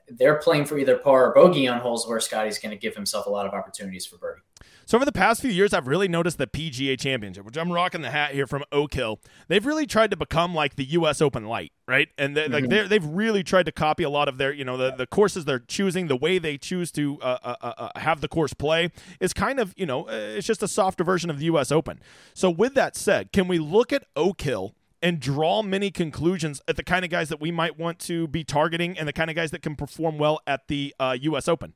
[0.09, 3.25] they're playing for either par or bogey on holes where Scotty's going to give himself
[3.25, 4.41] a lot of opportunities for birdie.
[4.85, 8.01] So over the past few years, I've really noticed the PGA Championship, which I'm rocking
[8.01, 9.19] the hat here from Oak Hill.
[9.49, 11.21] They've really tried to become like the U.S.
[11.21, 12.07] Open light, right?
[12.17, 12.53] And they, mm-hmm.
[12.53, 15.05] like they they've really tried to copy a lot of their, you know, the, the
[15.05, 18.53] courses they're choosing, the way they choose to uh, uh, uh, uh have the course
[18.53, 18.89] play
[19.19, 21.69] is kind of, you know, uh, it's just a softer version of the U.S.
[21.69, 21.99] Open.
[22.33, 26.75] So with that said, can we look at Oak Hill and draw many conclusions at
[26.75, 29.35] the kind of guys that we might want to be targeting and the kind of
[29.35, 31.47] guys that can perform well at the uh, U.S.
[31.47, 31.73] Open.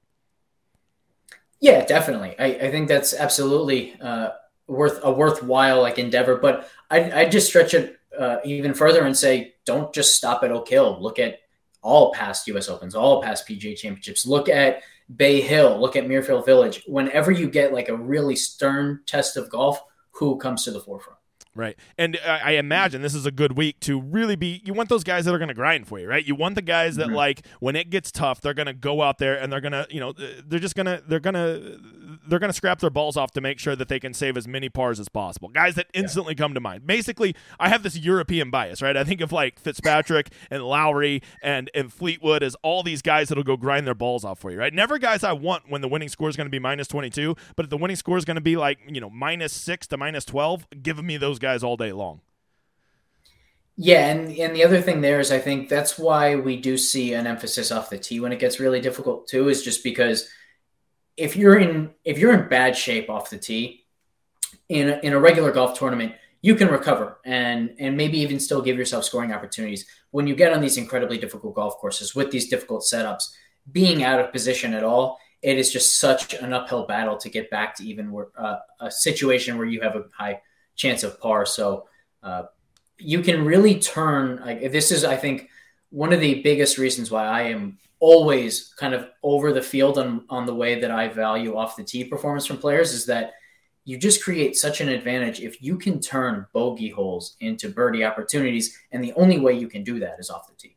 [1.59, 2.35] Yeah, definitely.
[2.39, 4.29] I, I think that's absolutely uh,
[4.67, 6.35] worth a worthwhile like endeavor.
[6.35, 10.51] But I I just stretch it uh, even further and say, don't just stop at
[10.51, 10.97] Oak Hill.
[10.99, 11.39] Look at
[11.83, 12.69] all past U.S.
[12.69, 14.25] Opens, all past PGA Championships.
[14.25, 14.81] Look at
[15.15, 15.79] Bay Hill.
[15.79, 16.83] Look at Muirfield Village.
[16.87, 19.81] Whenever you get like a really stern test of golf,
[20.11, 21.20] who comes to the forefront?
[21.53, 21.75] Right.
[21.97, 24.61] And I imagine this is a good week to really be.
[24.63, 26.25] You want those guys that are going to grind for you, right?
[26.25, 27.15] You want the guys that, mm-hmm.
[27.15, 29.85] like, when it gets tough, they're going to go out there and they're going to,
[29.89, 31.77] you know, they're just going to, they're going to,
[32.25, 34.47] they're going to scrap their balls off to make sure that they can save as
[34.47, 35.49] many pars as possible.
[35.49, 36.37] Guys that instantly yeah.
[36.37, 36.87] come to mind.
[36.87, 38.95] Basically, I have this European bias, right?
[38.95, 43.43] I think of like Fitzpatrick and Lowry and, and Fleetwood as all these guys that'll
[43.43, 44.73] go grind their balls off for you, right?
[44.73, 47.65] Never guys I want when the winning score is going to be minus 22, but
[47.65, 50.23] if the winning score is going to be like, you know, minus six to minus
[50.23, 52.21] 12, give me those guys all day long.
[53.77, 57.13] Yeah, and and the other thing there is I think that's why we do see
[57.13, 60.29] an emphasis off the tee when it gets really difficult too, is just because
[61.17, 63.85] if you're in if you're in bad shape off the tee
[64.69, 68.61] in a, in a regular golf tournament, you can recover and and maybe even still
[68.61, 69.85] give yourself scoring opportunities.
[70.11, 73.29] When you get on these incredibly difficult golf courses with these difficult setups,
[73.71, 77.49] being out of position at all, it is just such an uphill battle to get
[77.49, 80.39] back to even uh, a situation where you have a high
[80.81, 81.45] chance of par.
[81.45, 81.87] So
[82.23, 82.43] uh,
[82.97, 84.41] you can really turn.
[84.45, 85.49] Like this is, I think,
[85.89, 90.25] one of the biggest reasons why I am always kind of over the field on
[90.29, 93.33] on the way that I value off the tee performance from players is that
[93.83, 98.77] you just create such an advantage if you can turn bogey holes into birdie opportunities,
[98.91, 100.75] and the only way you can do that is off the tee.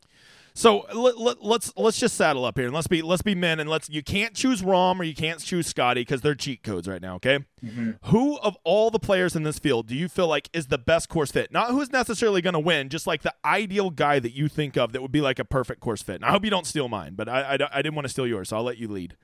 [0.57, 3.59] So let, let, let's let's just saddle up here and let's be let's be men
[3.59, 6.87] and let's you can't choose Rahm or you can't choose Scotty because they're cheat codes
[6.87, 7.15] right now.
[7.15, 7.91] Okay, mm-hmm.
[8.03, 11.09] who of all the players in this field do you feel like is the best
[11.09, 11.51] course fit?
[11.51, 14.93] Not who's necessarily going to win, just like the ideal guy that you think of
[14.93, 16.15] that would be like a perfect course fit.
[16.15, 18.25] And I hope you don't steal mine, but I I, I didn't want to steal
[18.25, 19.17] yours, so I'll let you lead.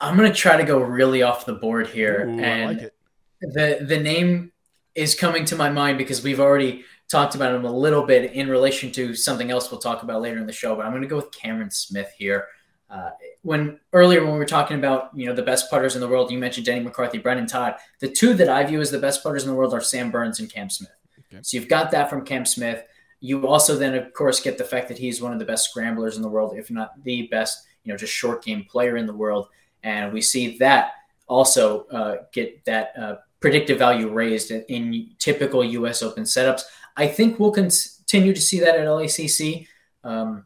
[0.00, 2.92] I'm gonna try to go really off the board here, Ooh, and like
[3.40, 4.50] the the name
[4.96, 8.48] is coming to my mind because we've already talked about him a little bit in
[8.48, 11.08] relation to something else we'll talk about later in the show, but I'm going to
[11.08, 12.46] go with Cameron Smith here.
[12.88, 13.10] Uh,
[13.42, 16.30] when earlier when we were talking about you know the best putters in the world,
[16.30, 17.76] you mentioned Denny McCarthy, Brendon Todd.
[18.00, 20.40] The two that I view as the best putters in the world are Sam Burns
[20.40, 20.90] and Cam Smith.
[21.18, 21.40] Okay.
[21.42, 22.84] So you've got that from Cam Smith.
[23.20, 26.16] You also then of course get the fact that he's one of the best scramblers
[26.16, 29.14] in the world, if not the best, you know, just short game player in the
[29.14, 29.48] world.
[29.82, 30.92] And we see that
[31.28, 36.02] also uh, get that uh, predictive value raised in, in typical U.S.
[36.02, 36.62] Open setups.
[36.96, 39.66] I think we'll continue to see that at LACC.
[40.04, 40.44] Um,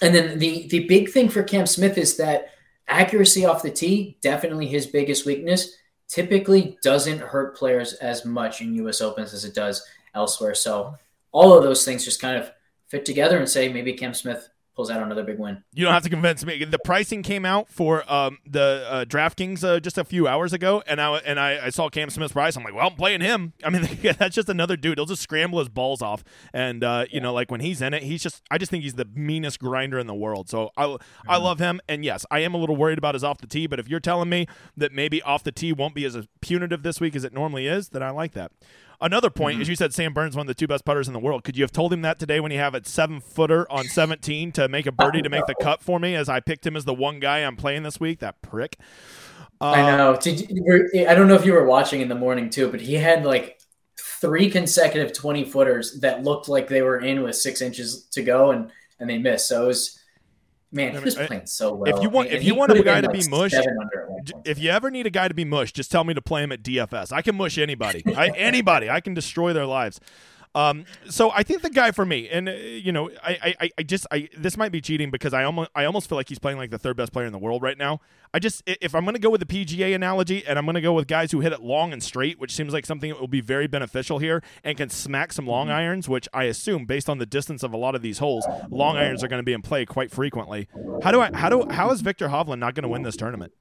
[0.00, 2.50] and then the the big thing for Cam Smith is that
[2.86, 5.76] accuracy off the tee, definitely his biggest weakness,
[6.08, 10.54] typically doesn't hurt players as much in US Opens as it does elsewhere.
[10.54, 10.96] So
[11.32, 12.50] all of those things just kind of
[12.86, 15.60] fit together and say maybe Cam Smith pulls out another big win.
[15.74, 16.64] You don't have to convince me.
[16.64, 20.84] The pricing came out for um, the uh, DraftKings uh, just a few hours ago,
[20.86, 22.56] and I and I, I, saw Cam Smith's price.
[22.56, 23.54] I'm like, well, I'm playing him.
[23.64, 23.82] I mean,
[24.18, 24.98] that's just another dude.
[24.98, 27.22] He'll just scramble his balls off, and uh, you yeah.
[27.24, 28.44] know, like when he's in it, he's just.
[28.52, 30.48] I just think he's the meanest grinder in the world.
[30.48, 31.30] So I mm-hmm.
[31.30, 33.66] I love him, and yes, I am a little worried about his off the tee.
[33.66, 37.00] But if you're telling me that maybe off the tee won't be as punitive this
[37.00, 38.52] week as it normally is, then I like that.
[39.00, 39.62] Another point mm-hmm.
[39.62, 41.44] is you said Sam Burns one of the two best putters in the world.
[41.44, 44.50] Could you have told him that today when you have a seven footer on 17
[44.52, 46.84] to make a birdie to make the cut for me as I picked him as
[46.84, 48.18] the one guy I'm playing this week?
[48.18, 48.76] That prick.
[49.60, 50.14] Uh, I know.
[50.14, 53.60] I don't know if you were watching in the morning too, but he had like
[54.20, 58.50] three consecutive 20 footers that looked like they were in with six inches to go
[58.50, 59.48] and, and they missed.
[59.48, 60.00] So it was
[60.70, 61.96] Man, he was playing so well.
[61.96, 63.54] If you want, if you want a guy to be mush,
[64.44, 66.52] if you ever need a guy to be mush, just tell me to play him
[66.52, 67.10] at DFS.
[67.10, 68.02] I can mush anybody.
[68.14, 68.90] I, anybody.
[68.90, 69.98] I can destroy their lives.
[70.54, 73.82] Um, so I think the guy for me, and uh, you know, I, I, I
[73.82, 76.58] just, I this might be cheating because I almost, I almost feel like he's playing
[76.58, 78.00] like the third best player in the world right now.
[78.32, 80.80] I just, if I'm going to go with the PGA analogy, and I'm going to
[80.80, 83.28] go with guys who hit it long and straight, which seems like something that will
[83.28, 85.76] be very beneficial here, and can smack some long mm-hmm.
[85.76, 88.96] irons, which I assume, based on the distance of a lot of these holes, long
[88.96, 90.68] irons are going to be in play quite frequently.
[91.02, 93.52] How do I, how do, how is Viktor Hovland not going to win this tournament?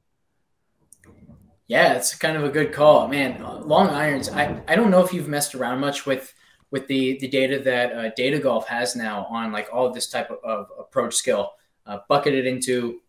[1.67, 3.41] Yeah, it's kind of a good call, man.
[3.41, 4.29] Long irons.
[4.29, 6.33] I, I don't know if you've messed around much with
[6.71, 10.07] with the the data that uh, Data Golf has now on like all of this
[10.07, 11.53] type of, of approach skill,
[11.85, 13.01] uh, bucketed into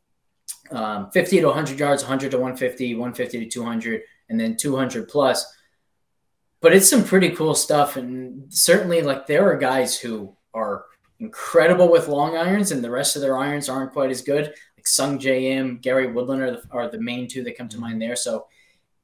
[0.70, 5.54] um, 50 to 100 yards, 100 to 150, 150 to 200, and then 200 plus.
[6.60, 10.84] But it's some pretty cool stuff, and certainly like there are guys who are
[11.20, 14.46] incredible with long irons, and the rest of their irons aren't quite as good.
[14.76, 18.00] Like Sung Im, Gary Woodland are the, are the main two that come to mind
[18.00, 18.16] there.
[18.16, 18.46] So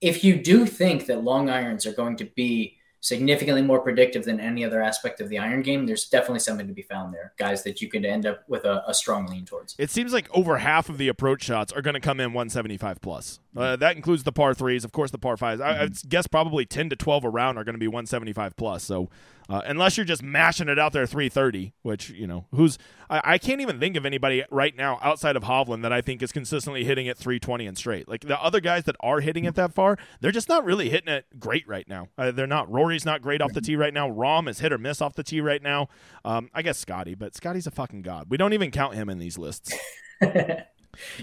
[0.00, 2.73] if you do think that long irons are going to be
[3.04, 6.72] significantly more predictive than any other aspect of the iron game, there's definitely something to
[6.72, 7.34] be found there.
[7.36, 9.76] Guys that you could end up with a, a strong lean towards.
[9.78, 13.02] It seems like over half of the approach shots are going to come in 175
[13.02, 13.40] plus.
[13.56, 15.62] Uh, that includes the par threes, of course, the par 5s mm-hmm.
[15.62, 18.82] I, I guess probably 10 to 12 around are going to be 175 plus.
[18.82, 19.08] So
[19.48, 22.78] uh, unless you're just mashing it out there 330, which, you know, who's,
[23.10, 26.22] I, I, can't even think of anybody right now outside of Hovland that I think
[26.22, 28.08] is consistently hitting it 320 and straight.
[28.08, 31.12] Like the other guys that are hitting it that far, they're just not really hitting
[31.12, 32.08] it great right now.
[32.16, 32.70] Uh, they're not.
[32.72, 34.08] Rory's not great off the tee right now.
[34.08, 35.88] Rahm is hit or miss off the tee right now.
[36.24, 38.26] Um, I guess Scotty, but Scotty's a fucking god.
[38.30, 39.74] We don't even count him in these lists.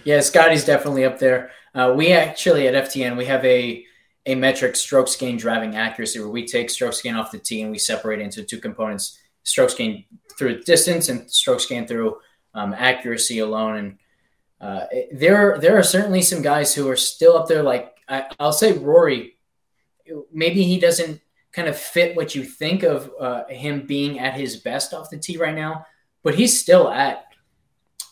[0.04, 1.52] yeah, Scotty's definitely up there.
[1.74, 3.86] Uh, we actually at FTN, we have a,
[4.26, 7.72] a metric strokes gain driving accuracy where we take strokes gain off the tee and
[7.72, 10.06] we separate into two components strokes gain
[10.38, 12.18] through distance and strokes gain through
[12.54, 13.98] um, accuracy alone and
[14.60, 18.52] uh, there there are certainly some guys who are still up there like I, will
[18.52, 19.38] say rory
[20.32, 21.20] maybe he doesn't
[21.52, 25.18] kind of fit what you think of uh, him being at his best off the
[25.18, 25.86] tee right now
[26.24, 27.26] but he's still at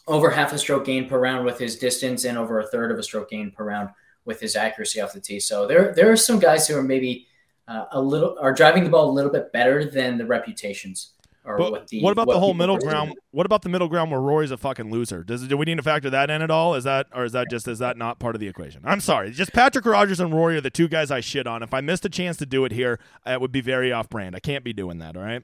[0.09, 2.97] over half a stroke gain per round with his distance and over a third of
[2.97, 3.89] a stroke gain per round
[4.25, 5.39] with his accuracy off the tee.
[5.39, 7.27] So there there are some guys who are maybe
[7.67, 11.13] uh, a little are driving the ball a little bit better than the reputations.
[11.45, 13.15] But what, the, what about what the whole middle ground?
[13.31, 15.23] What about the middle ground where Rory's a fucking loser?
[15.23, 16.75] Does do we need to factor that in at all?
[16.75, 18.81] Is that or is that just is that not part of the equation?
[18.83, 21.63] I'm sorry, just Patrick Rodgers and Rory are the two guys I shit on.
[21.63, 24.35] If I missed a chance to do it here, it would be very off brand.
[24.35, 25.15] I can't be doing that.
[25.15, 25.43] All right.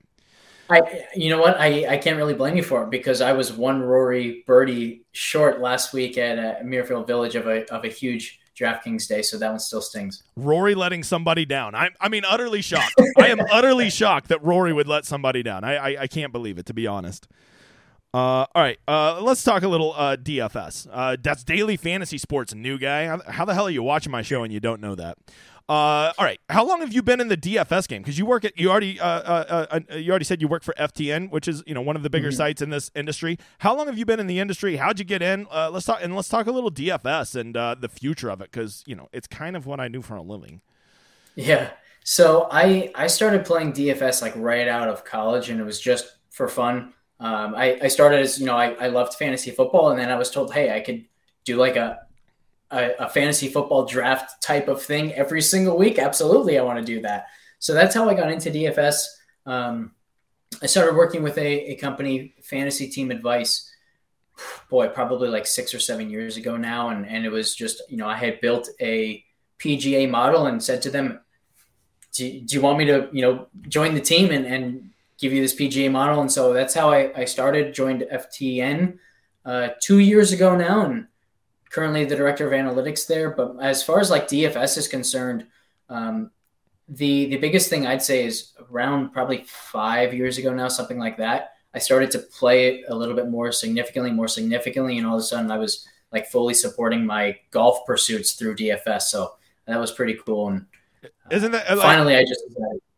[0.69, 0.81] I,
[1.15, 1.59] you know what?
[1.59, 5.61] I, I can't really blame you for it because I was one Rory birdie short
[5.61, 9.49] last week at uh, Muirfield Village of a of a huge DraftKings day, so that
[9.49, 10.23] one still stings.
[10.35, 11.75] Rory letting somebody down.
[11.75, 12.95] I, I mean, utterly shocked.
[13.17, 15.63] I am utterly shocked that Rory would let somebody down.
[15.63, 17.27] I, I, I can't believe it, to be honest.
[18.13, 20.87] Uh, all right, uh, let's talk a little uh, DFS.
[20.89, 23.07] Uh, that's Daily Fantasy Sports, new guy.
[23.29, 25.17] How, the hell are you watching my show and you don't know that?
[25.67, 26.39] Uh, all right.
[26.49, 28.03] How long have you been in the DFS game?
[28.03, 30.63] Because you work at you already uh, uh, uh, uh, you already said you work
[30.63, 32.37] for FTN, which is you know one of the bigger mm-hmm.
[32.37, 33.39] sites in this industry.
[33.59, 34.75] How long have you been in the industry?
[34.75, 35.47] How'd you get in?
[35.49, 38.51] Uh, let's talk and let's talk a little DFS and uh, the future of it
[38.51, 40.61] because you know it's kind of what I do for a living.
[41.33, 41.71] Yeah.
[42.03, 46.17] So I I started playing DFS like right out of college, and it was just
[46.29, 46.93] for fun.
[47.19, 50.15] Um, I, I started as you know I, I loved fantasy football, and then I
[50.15, 51.05] was told, hey, I could
[51.43, 52.04] do like a
[52.75, 56.85] a, a fantasy football draft type of thing every single week, absolutely, I want to
[56.85, 57.27] do that.
[57.59, 59.05] So that's how I got into DFS.
[59.45, 59.91] Um,
[60.61, 63.71] I started working with a, a company, Fantasy Team Advice,
[64.69, 66.89] boy, probably like six or seven years ago now.
[66.89, 69.23] And, and it was just, you know, I had built a
[69.59, 71.21] PGA model and said to them,
[72.13, 75.41] do, do you want me to, you know, join the team and, and give you
[75.41, 76.21] this PGA model.
[76.21, 78.97] And so that's how I, I started, joined FTN
[79.45, 81.07] uh, two years ago now, and
[81.75, 83.31] currently the director of analytics there.
[83.31, 85.45] But as far as like DFS is concerned,
[85.89, 86.31] um,
[86.87, 91.17] the the biggest thing I'd say is around probably five years ago now, something like
[91.17, 91.51] that.
[91.73, 95.19] I started to play it a little bit more significantly, more significantly, and all of
[95.19, 99.03] a sudden I was like fully supporting my golf pursuits through DFS.
[99.03, 99.33] So
[99.65, 100.47] that was pretty cool.
[100.47, 100.65] And
[101.03, 102.43] uh, isn't that like, finally I just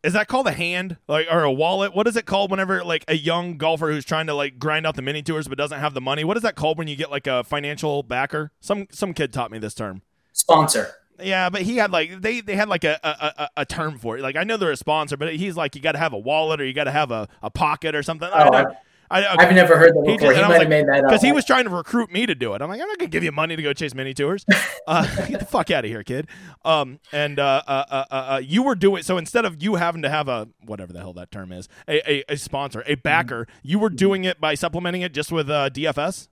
[0.08, 1.94] is that called a hand like or a wallet?
[1.94, 4.96] What is it called whenever like a young golfer who's trying to like grind out
[4.96, 6.24] the mini tours but doesn't have the money?
[6.24, 8.50] What is that called when you get like a financial backer?
[8.58, 10.00] Some some kid taught me this term.
[10.32, 10.94] Sponsor.
[11.20, 14.22] Yeah, but he had like they they had like a, a, a, term for it.
[14.22, 16.58] Like I know they're a sponsor, but he's like you got to have a wallet
[16.58, 18.30] or you got to have a, a pocket or something.
[18.32, 18.64] Oh, I,
[19.10, 20.32] I, have never heard that before.
[20.32, 22.26] He, he might like, have made that up because he was trying to recruit me
[22.26, 22.62] to do it.
[22.62, 24.44] I'm like, I'm not gonna give you money to go chase mini tours.
[24.86, 26.28] uh, get the fuck out of here, kid.
[26.64, 29.04] Um, and uh uh, uh, uh, uh, you were doing it.
[29.04, 32.10] so instead of you having to have a whatever the hell that term is, a
[32.10, 33.68] a, a sponsor, a backer, mm-hmm.
[33.68, 36.28] you were doing it by supplementing it just with DFS.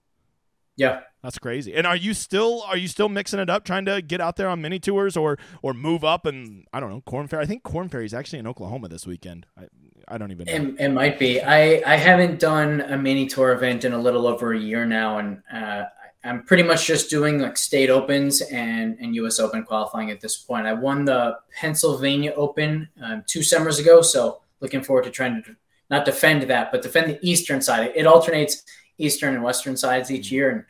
[0.75, 1.01] Yeah.
[1.27, 1.75] That's crazy.
[1.75, 4.47] And are you still are you still mixing it up, trying to get out there
[4.47, 7.43] on mini tours or or move up and I don't know Korn Ferry?
[7.43, 9.45] I think Korn Ferry is actually in Oklahoma this weekend.
[9.57, 9.63] I,
[10.07, 10.53] I don't even know.
[10.53, 11.41] It, it, might be.
[11.41, 15.17] I I haven't done a mini tour event in a little over a year now,
[15.17, 15.83] and uh,
[16.23, 19.41] I'm pretty much just doing like state opens and and U.S.
[19.41, 20.65] Open qualifying at this point.
[20.65, 25.57] I won the Pennsylvania Open um, two summers ago, so looking forward to trying to
[25.89, 27.91] not defend that, but defend the eastern side.
[27.95, 28.63] It alternates
[28.97, 30.63] eastern and western sides each year, and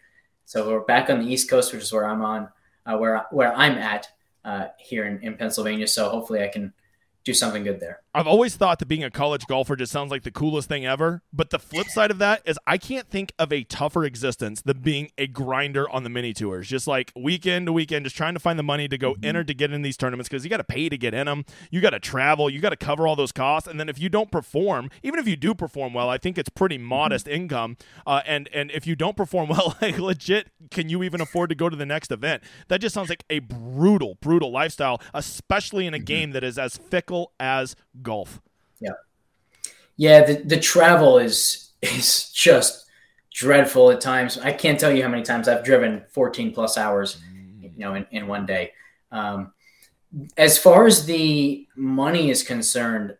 [0.47, 2.47] so we're back on the East Coast, which is where I'm on,
[2.85, 4.07] uh, where where I'm at
[4.45, 5.85] uh, here in, in Pennsylvania.
[5.87, 6.71] So hopefully I can
[7.25, 7.99] do something good there.
[8.17, 11.21] I've always thought that being a college golfer just sounds like the coolest thing ever.
[11.31, 14.79] But the flip side of that is I can't think of a tougher existence than
[14.79, 16.67] being a grinder on the mini tours.
[16.67, 19.23] Just like weekend to weekend, just trying to find the money to go mm-hmm.
[19.23, 21.45] enter to get in these tournaments because you got to pay to get in them.
[21.69, 22.49] You got to travel.
[22.49, 23.67] You got to cover all those costs.
[23.69, 26.49] And then if you don't perform, even if you do perform well, I think it's
[26.49, 27.35] pretty modest mm-hmm.
[27.35, 27.77] income.
[28.07, 31.55] Uh, and and if you don't perform well, like legit, can you even afford to
[31.55, 32.41] go to the next event?
[32.69, 36.05] That just sounds like a brutal, brutal lifestyle, especially in a mm-hmm.
[36.05, 37.75] game that is as fickle as
[38.07, 38.41] golf.
[38.79, 38.91] Yeah.
[39.97, 42.85] Yeah, the, the travel is is just
[43.33, 44.39] dreadful at times.
[44.39, 47.21] I can't tell you how many times I've driven 14 plus hours,
[47.61, 48.71] you know, in, in one day.
[49.11, 49.53] Um,
[50.37, 53.15] as far as the money is concerned,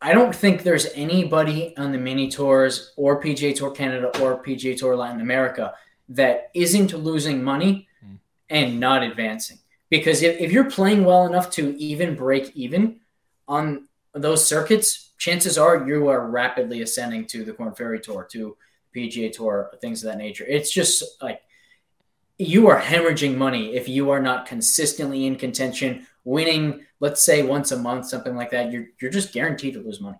[0.00, 4.78] I don't think there's anybody on the mini tours or PGA Tour Canada or PGA
[4.78, 5.74] Tour Latin America
[6.10, 8.14] that isn't losing money hmm.
[8.48, 9.58] and not advancing.
[9.88, 13.00] Because if, if you're playing well enough to even break even
[13.48, 18.56] on those circuits, chances are you are rapidly ascending to the Korn Ferry Tour, to
[18.94, 20.44] PGA Tour, things of that nature.
[20.48, 21.42] It's just like
[22.38, 27.70] you are hemorrhaging money if you are not consistently in contention, winning, let's say once
[27.70, 28.72] a month, something like that.
[28.72, 30.18] You're you're just guaranteed to lose money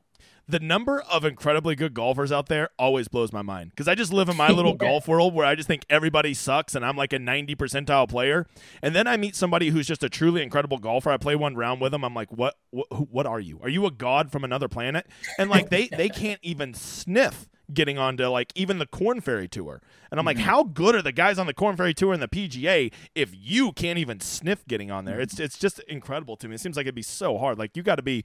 [0.50, 4.12] the number of incredibly good golfers out there always blows my mind because I just
[4.12, 7.12] live in my little golf world where I just think everybody sucks and I'm like
[7.12, 8.46] a 90 percentile player.
[8.82, 11.10] And then I meet somebody who's just a truly incredible golfer.
[11.10, 12.04] I play one round with them.
[12.04, 13.60] I'm like, what, what, what are you?
[13.62, 15.06] Are you a god from another planet?
[15.38, 19.80] And like they, they can't even sniff getting onto like even the Korn Ferry Tour.
[20.10, 20.46] And I'm like, mm-hmm.
[20.46, 23.72] how good are the guys on the Korn Ferry Tour and the PGA if you
[23.72, 25.20] can't even sniff getting on there?
[25.20, 26.56] It's it's just incredible to me.
[26.56, 27.58] It seems like it'd be so hard.
[27.58, 28.24] Like you got to be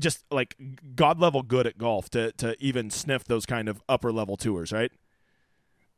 [0.00, 0.56] just like
[0.96, 4.72] god level good at golf to to even sniff those kind of upper level tours,
[4.72, 4.90] right?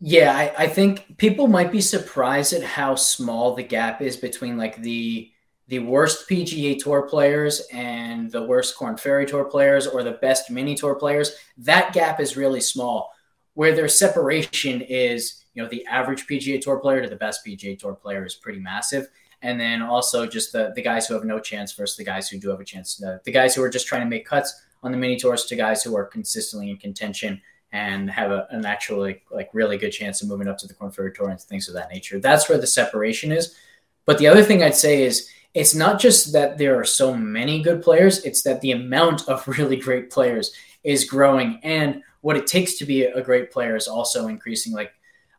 [0.04, 4.56] Yeah, I, I think people might be surprised at how small the gap is between
[4.56, 5.30] like the
[5.68, 10.50] the worst PGA Tour players and the worst Korn Ferry Tour players or the best
[10.50, 11.36] mini tour players.
[11.56, 13.14] That gap is really small.
[13.54, 17.78] Where their separation is, you know, the average PGA Tour player to the best PGA
[17.78, 19.08] Tour player is pretty massive
[19.42, 22.38] and then also just the the guys who have no chance versus the guys who
[22.38, 22.96] do have a chance.
[22.96, 25.57] The, the guys who are just trying to make cuts on the mini tours to
[25.57, 27.40] guys who are consistently in contention
[27.72, 30.92] and have a, an actually like really good chance of moving up to the Korn
[30.92, 32.20] Ferry Tour and things of that nature.
[32.20, 33.57] That's where the separation is.
[34.05, 37.62] But the other thing I'd say is it's not just that there are so many
[37.62, 40.52] good players; it's that the amount of really great players
[40.85, 44.73] is growing, and what it takes to be a great player is also increasing.
[44.73, 44.92] Like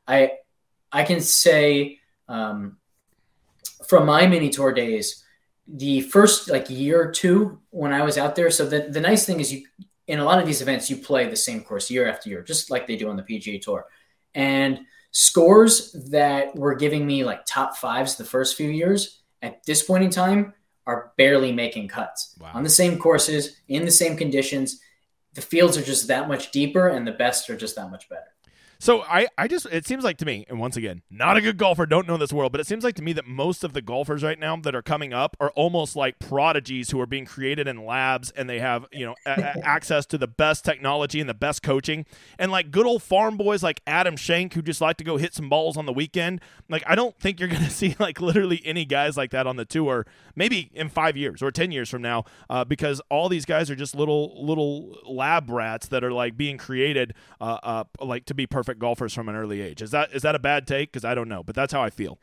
[0.08, 0.34] I,
[0.92, 2.00] I can say.
[2.28, 2.78] Um,
[3.88, 5.24] from my mini tour days,
[5.68, 8.52] the first like year or two when I was out there.
[8.52, 9.66] So the, the nice thing is you
[10.08, 12.70] in a lot of these events you play the same course year after year, just
[12.70, 13.86] like they do on the PGA Tour.
[14.36, 14.82] And
[15.12, 20.04] scores that were giving me like top fives the first few years at this point
[20.04, 20.54] in time
[20.86, 22.52] are barely making cuts wow.
[22.54, 24.80] on the same courses in the same conditions.
[25.34, 28.33] The fields are just that much deeper, and the best are just that much better.
[28.84, 31.56] So I, I just it seems like to me, and once again, not a good
[31.56, 33.82] golfer, don't know this world, but it seems like to me that most of the
[33.82, 37.66] golfers right now that are coming up are almost like prodigies who are being created
[37.66, 41.34] in labs and they have, you know, a- access to the best technology and the
[41.34, 42.06] best coaching.
[42.38, 45.34] And like good old farm boys like Adam Schenk who just like to go hit
[45.34, 46.42] some balls on the weekend.
[46.68, 49.64] Like I don't think you're gonna see like literally any guys like that on the
[49.64, 50.06] tour,
[50.36, 53.78] maybe in five years or ten years from now, uh, because all these guys are
[53.78, 58.46] just little little lab rats that are like being created uh, uh like to be
[58.46, 59.82] perfect golfers from an early age.
[59.82, 60.92] Is that is that a bad take?
[60.92, 62.20] Because I don't know, but that's how I feel.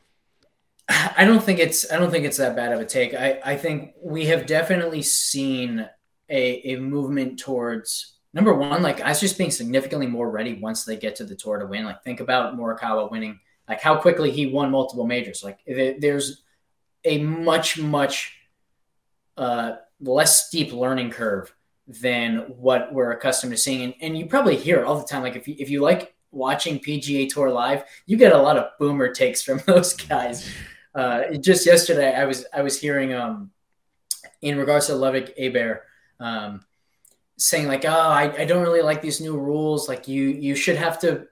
[0.88, 3.14] I don't think it's I don't think it's that bad of a take.
[3.14, 5.88] I, I think we have definitely seen
[6.28, 10.96] a, a movement towards number one, like guys just being significantly more ready once they
[10.96, 11.84] get to the tour to win.
[11.84, 13.38] Like think about Morikawa winning,
[13.68, 15.44] like how quickly he won multiple majors.
[15.44, 16.42] Like there's
[17.04, 18.36] a much much
[19.36, 21.54] uh, less steep learning curve
[21.86, 23.82] than what we're accustomed to seeing.
[23.82, 25.22] And, and you probably hear all the time.
[25.22, 28.70] Like if you if you like watching PGA Tour live, you get a lot of
[28.78, 30.48] boomer takes from those guys.
[30.94, 33.50] Uh, just yesterday, I was I was hearing um,
[34.42, 35.80] in regards to Ludvig Åberg,
[36.18, 36.64] um,
[37.36, 39.88] saying like, "Oh, I, I don't really like these new rules.
[39.88, 41.26] Like you you should have to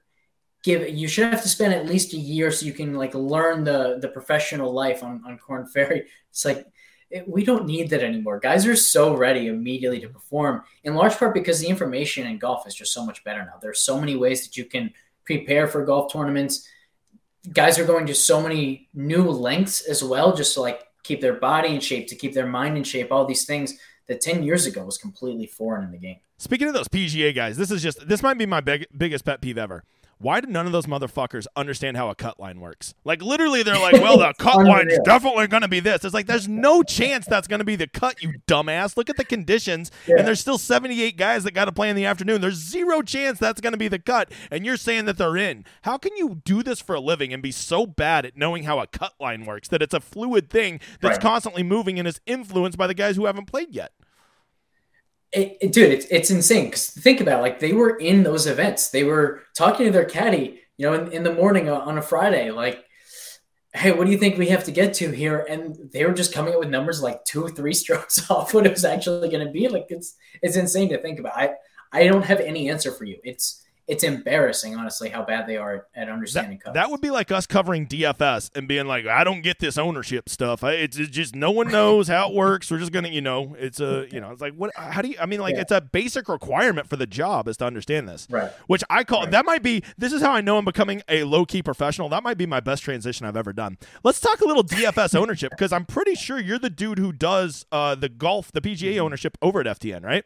[0.63, 3.65] give you should have to spend at least a year so you can like learn
[3.65, 6.65] the the professional life on on Korn Ferry." It's like
[7.11, 8.39] it, we don't need that anymore.
[8.39, 12.67] Guys are so ready immediately to perform, in large part because the information in golf
[12.67, 13.59] is just so much better now.
[13.61, 14.93] There's so many ways that you can
[15.25, 16.69] prepare for golf tournaments.
[17.53, 21.35] Guys are going to so many new lengths as well, just to like keep their
[21.35, 24.67] body in shape, to keep their mind in shape, all these things that 10 years
[24.67, 26.17] ago was completely foreign in the game.
[26.39, 29.41] Speaking of those PGA guys, this is just this might be my big, biggest pet
[29.41, 29.85] peeve ever
[30.19, 32.95] why did none of those motherfuckers understand how a cut line works?
[33.05, 36.27] Like literally, they're like, "Well, the cut line's definitely going to be this." It's like
[36.27, 38.97] there's no chance that's going to be the cut, you dumbass.
[38.97, 40.17] Look at the conditions, yeah.
[40.19, 42.41] and there's still 78 guys that got to play in the afternoon.
[42.41, 45.65] There's zero chance that's going to be the cut, and you're saying that they're in.
[45.83, 48.81] How can you do this for a living and be so bad at knowing how
[48.81, 51.23] a cut line works that it's a fluid thing that's right.
[51.23, 53.93] constantly moving and is influenced by the guys who haven't played yet?
[55.33, 56.67] It, it, dude, it's, it's insane.
[56.67, 58.91] Because think about it, like they were in those events.
[58.91, 62.03] They were talking to their caddy, you know, in, in the morning uh, on a
[62.03, 62.85] Friday, like,
[63.75, 65.45] hey, what do you think we have to get to here?
[65.49, 68.67] And they were just coming up with numbers like two or three strokes off what
[68.67, 69.69] it was actually going to be.
[69.69, 71.37] Like it's it's insane to think about.
[71.37, 71.51] I
[71.93, 73.19] I don't have any answer for you.
[73.25, 77.33] It's it's embarrassing, honestly, how bad they are at understanding that, that, would be like
[77.33, 80.63] us covering DFS and being like, I don't get this ownership stuff.
[80.63, 82.71] It's, it's just no one knows how it works.
[82.71, 84.77] We're just gonna, you know, it's a, you know, it's like what?
[84.77, 85.17] How do you?
[85.19, 85.63] I mean, like, yeah.
[85.63, 88.29] it's a basic requirement for the job is to understand this.
[88.31, 88.53] Right.
[88.67, 89.31] Which I call right.
[89.31, 89.83] that might be.
[89.97, 92.11] This is how I know I'm becoming a low key professional.
[92.11, 93.79] That might be my best transition I've ever done.
[94.05, 97.65] Let's talk a little DFS ownership because I'm pretty sure you're the dude who does
[97.73, 99.05] uh, the golf, the PGA mm-hmm.
[99.05, 100.25] ownership over at FTN, right?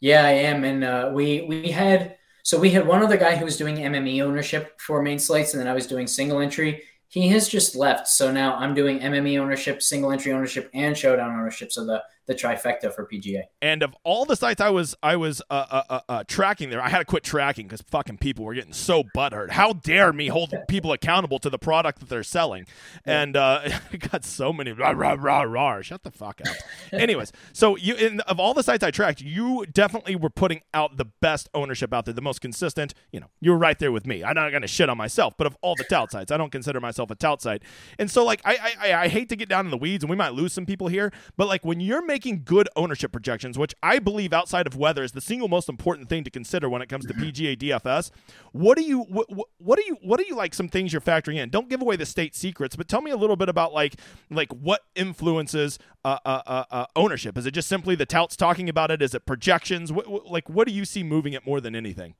[0.00, 3.44] Yeah, I am, and uh, we we had so we had one other guy who
[3.44, 6.82] was doing MME ownership for main slates, and then I was doing single entry.
[7.08, 11.32] He has just left, so now I'm doing MME ownership, single entry ownership, and showdown
[11.32, 11.72] ownership.
[11.72, 13.42] So the the trifecta for PGA.
[13.60, 16.80] And of all the sites I was I was uh, uh, uh, uh tracking there,
[16.80, 19.50] I had to quit tracking because fucking people were getting so butthurt.
[19.50, 22.66] How dare me hold people accountable to the product that they're selling?
[23.04, 23.62] And uh,
[23.92, 25.82] I got so many rah rah rah rah.
[25.82, 26.54] Shut the fuck up.
[26.92, 30.98] Anyways, so you in, of all the sites I tracked, you definitely were putting out
[30.98, 32.94] the best ownership out there, the most consistent.
[33.10, 34.22] You know, you were right there with me.
[34.22, 36.78] I'm not gonna shit on myself, but of all the tout sites, I don't consider
[36.78, 37.64] myself a tout site.
[37.98, 40.16] And so like I I, I hate to get down in the weeds, and we
[40.16, 43.74] might lose some people here, but like when you're making making good ownership projections, which
[43.82, 46.88] I believe outside of weather is the single most important thing to consider when it
[46.90, 48.10] comes to PGA DFS.
[48.52, 51.36] What do you what, what do you what are you like some things you're factoring
[51.36, 51.48] in?
[51.48, 53.94] Don't give away the state secrets, but tell me a little bit about like
[54.30, 57.38] like what influences uh, uh, uh, uh ownership.
[57.38, 59.00] Is it just simply the touts talking about it?
[59.00, 59.90] Is it projections?
[59.90, 62.16] What, what, like what do you see moving it more than anything?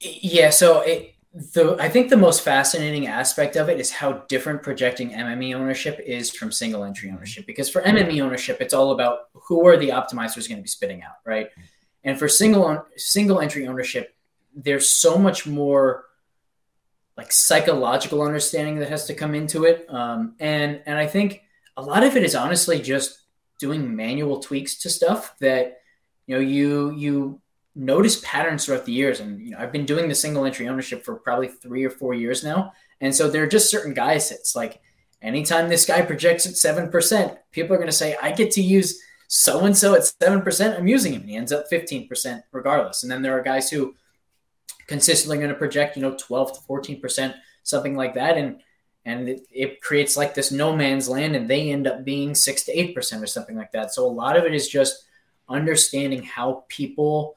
[0.00, 4.62] Yeah, so it the I think the most fascinating aspect of it is how different
[4.62, 7.46] projecting MME ownership is from single entry ownership.
[7.46, 11.02] Because for MME ownership, it's all about who are the optimizers going to be spitting
[11.02, 11.48] out, right?
[12.02, 14.16] And for single single entry ownership,
[14.54, 16.06] there's so much more
[17.16, 19.86] like psychological understanding that has to come into it.
[19.88, 21.42] Um, and and I think
[21.76, 23.20] a lot of it is honestly just
[23.60, 25.78] doing manual tweaks to stuff that
[26.26, 27.40] you know you you
[27.78, 29.20] notice patterns throughout the years.
[29.20, 32.12] And you know, I've been doing the single entry ownership for probably three or four
[32.12, 32.72] years now.
[33.00, 34.80] And so there are just certain guys it's like
[35.22, 39.00] anytime this guy projects at seven percent, people are gonna say, I get to use
[39.28, 41.22] so and so at seven percent, I'm using him.
[41.22, 43.02] And he ends up 15% regardless.
[43.02, 43.94] And then there are guys who
[44.88, 48.36] consistently going to project, you know, 12 to 14%, something like that.
[48.36, 48.60] And
[49.04, 52.64] and it, it, creates like this no man's land and they end up being six
[52.64, 53.94] to eight percent or something like that.
[53.94, 55.04] So a lot of it is just
[55.48, 57.36] understanding how people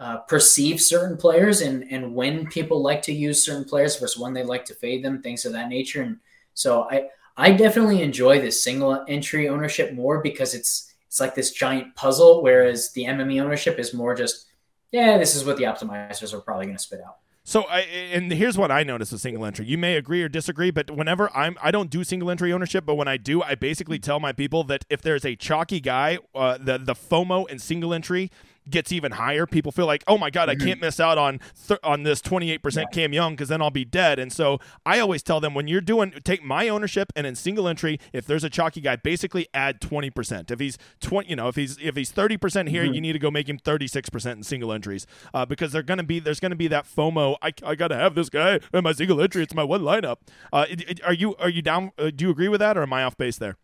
[0.00, 4.32] uh, perceive certain players and and when people like to use certain players versus when
[4.32, 6.00] they like to fade them, things of that nature.
[6.00, 6.16] And
[6.54, 11.52] so I I definitely enjoy this single entry ownership more because it's it's like this
[11.52, 14.46] giant puzzle, whereas the MME ownership is more just
[14.90, 17.16] yeah, this is what the optimizers are probably going to spit out.
[17.44, 19.66] So I and here's what I notice with single entry.
[19.66, 22.94] You may agree or disagree, but whenever I'm I don't do single entry ownership, but
[22.94, 26.56] when I do, I basically tell my people that if there's a chalky guy, uh,
[26.58, 28.30] the the FOMO and single entry
[28.68, 30.62] gets even higher, people feel like, oh my god, mm-hmm.
[30.62, 32.84] I can't miss out on th- on this 28% yeah.
[32.92, 34.18] Cam Young because then I'll be dead.
[34.18, 37.68] And so I always tell them when you're doing take my ownership and in single
[37.68, 40.50] entry, if there's a chalky guy, basically add 20%.
[40.50, 42.94] If he's 20, you know, if he's if he's 30% here, mm-hmm.
[42.94, 46.18] you need to go make him 36% in single entries uh, because they're gonna be
[46.18, 47.36] there's gonna be that FOMO.
[47.42, 49.42] I, I gotta have this guy in my single entry.
[49.42, 50.16] It's my one lineup.
[50.52, 50.66] Uh,
[51.04, 51.92] are you are you down?
[51.98, 53.56] Uh, do you agree with that, or am I off base there?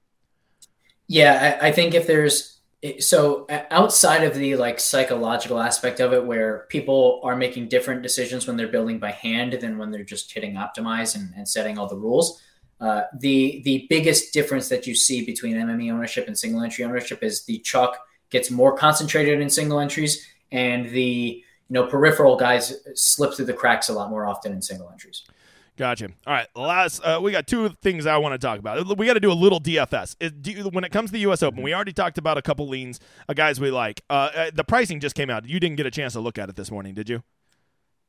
[1.08, 2.55] Yeah, I, I think if there's
[3.00, 8.46] so outside of the like psychological aspect of it where people are making different decisions
[8.46, 11.88] when they're building by hand than when they're just hitting optimize and, and setting all
[11.88, 12.42] the rules
[12.80, 17.22] uh, the the biggest difference that you see between mme ownership and single entry ownership
[17.22, 17.98] is the chalk
[18.30, 23.52] gets more concentrated in single entries and the you know peripheral guys slip through the
[23.52, 25.22] cracks a lot more often in single entries
[25.76, 26.08] Gotcha.
[26.26, 28.96] All right, last uh, we got two things I want to talk about.
[28.96, 30.16] We got to do a little DFS.
[30.20, 31.42] It, do, when it comes to the U.S.
[31.42, 32.98] Open, we already talked about a couple leans,
[33.28, 34.02] uh, guys we like.
[34.08, 35.46] Uh, uh, the pricing just came out.
[35.46, 37.22] You didn't get a chance to look at it this morning, did you?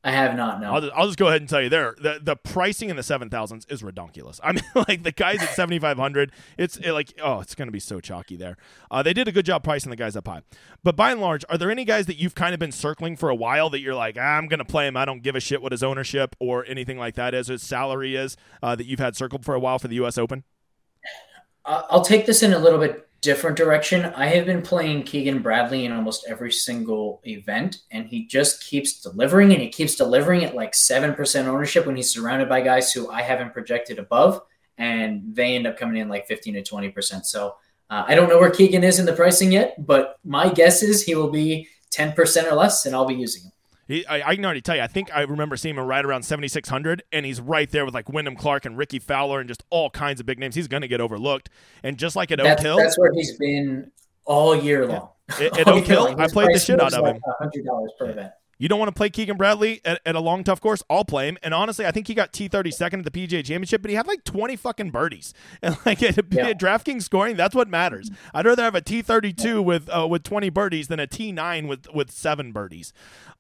[0.04, 0.62] I have not.
[0.62, 1.96] No, I'll just, I'll just go ahead and tell you there.
[2.02, 4.40] The the pricing in the seven thousands is redonkulous.
[4.44, 7.68] I mean, like the guys at seventy five hundred, it's it like oh, it's going
[7.68, 8.58] to be so chalky there.
[8.90, 10.42] Uh, they did a good job pricing the guys up high,
[10.84, 13.30] but by and large, are there any guys that you've kind of been circling for
[13.30, 14.96] a while that you're like, ah, I'm going to play him.
[14.96, 17.64] I don't give a shit what his ownership or anything like that is, or his
[17.64, 20.18] salary is uh, that you've had circled for a while for the U.S.
[20.18, 20.44] Open.
[21.66, 24.06] I'll take this in a little bit different direction.
[24.16, 29.02] I have been playing Keegan Bradley in almost every single event, and he just keeps
[29.02, 33.10] delivering, and he keeps delivering at like 7% ownership when he's surrounded by guys who
[33.10, 34.42] I haven't projected above,
[34.78, 37.26] and they end up coming in like 15 to 20%.
[37.26, 37.56] So
[37.90, 41.04] uh, I don't know where Keegan is in the pricing yet, but my guess is
[41.04, 43.52] he will be 10% or less, and I'll be using him.
[43.88, 44.82] He, I, I, can already tell you.
[44.82, 48.10] I think I remember seeing him right around 7,600, and he's right there with like
[48.10, 50.56] Wyndham Clark and Rickie Fowler and just all kinds of big names.
[50.56, 51.50] He's going to get overlooked.
[51.84, 53.92] And just like at that's, Oak Hill, that's where he's been
[54.26, 55.10] all year long.
[55.30, 57.22] At, at Oak Hill, I played the shit out of him.
[57.42, 58.32] $100 per event.
[58.58, 60.82] You don't want to play Keegan Bradley at, at, a long, tough course?
[60.90, 61.38] I'll play him.
[61.44, 64.08] And honestly, I think he got T30 second at the PGA Championship, but he had
[64.08, 65.34] like 20 fucking birdies.
[65.62, 66.50] And like at, yeah.
[66.50, 68.12] at DraftKings scoring, that's what matters.
[68.34, 72.12] I'd rather have a T32 with uh, with 20 birdies than a T9 with with
[72.12, 72.94] seven birdies.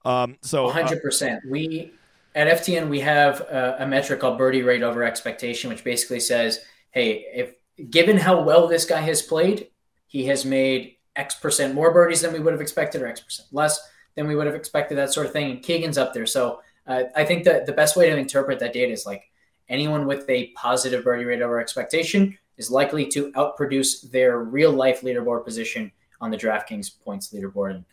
[0.03, 1.37] Um, so 100%.
[1.37, 1.91] Uh, we
[2.33, 6.59] at FTN we have a, a metric called birdie rate over expectation, which basically says,
[6.91, 7.53] hey, if
[7.91, 9.67] given how well this guy has played,
[10.07, 13.47] he has made X percent more birdies than we would have expected, or X percent
[13.51, 13.79] less
[14.17, 15.51] than we would have expected, that sort of thing.
[15.51, 16.25] And Keegan's up there.
[16.25, 19.29] So uh, I think that the best way to interpret that data is like
[19.69, 25.01] anyone with a positive birdie rate over expectation is likely to outproduce their real life
[25.01, 27.75] leaderboard position on the DraftKings points leaderboard.
[27.75, 27.85] And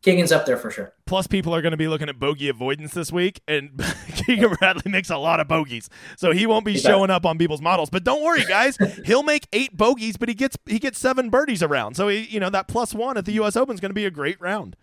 [0.00, 0.94] Keegan's up there for sure.
[1.04, 3.82] Plus, people are going to be looking at bogey avoidance this week, and
[4.14, 7.36] Keegan Bradley makes a lot of bogeys, so he won't be he showing up on
[7.36, 7.90] people's models.
[7.90, 11.62] But don't worry, guys, he'll make eight bogeys, but he gets he gets seven birdies
[11.62, 11.96] around.
[11.96, 13.56] So he, you know that plus one at the U.S.
[13.56, 14.76] Open is going to be a great round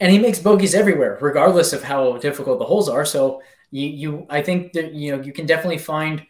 [0.00, 3.04] and he makes bogeys everywhere, regardless of how difficult the holes are.
[3.04, 6.26] So you, you I think that you know you can definitely find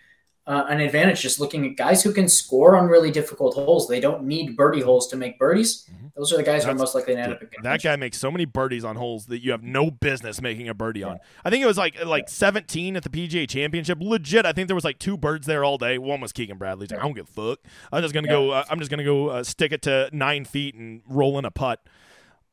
[0.47, 3.87] uh, an advantage just looking at guys who can score on really difficult holes.
[3.87, 5.85] They don't need birdie holes to make birdies.
[5.85, 6.09] Mm-hmm.
[6.17, 7.41] Those are the guys That's, who are most likely to end up.
[7.63, 10.75] That guy makes so many birdies on holes that you have no business making a
[10.75, 11.09] birdie yeah.
[11.09, 11.19] on.
[11.45, 13.99] I think it was like like 17 at the PGA Championship.
[14.01, 15.99] Legit, I think there was like two birds there all day.
[15.99, 16.91] One was Keegan Bradley's.
[16.91, 17.61] Like, I don't give a fuck.
[17.93, 18.35] I'm just gonna yeah.
[18.35, 18.51] go.
[18.51, 21.51] Uh, I'm just gonna go uh, stick it to nine feet and roll in a
[21.53, 21.81] putt.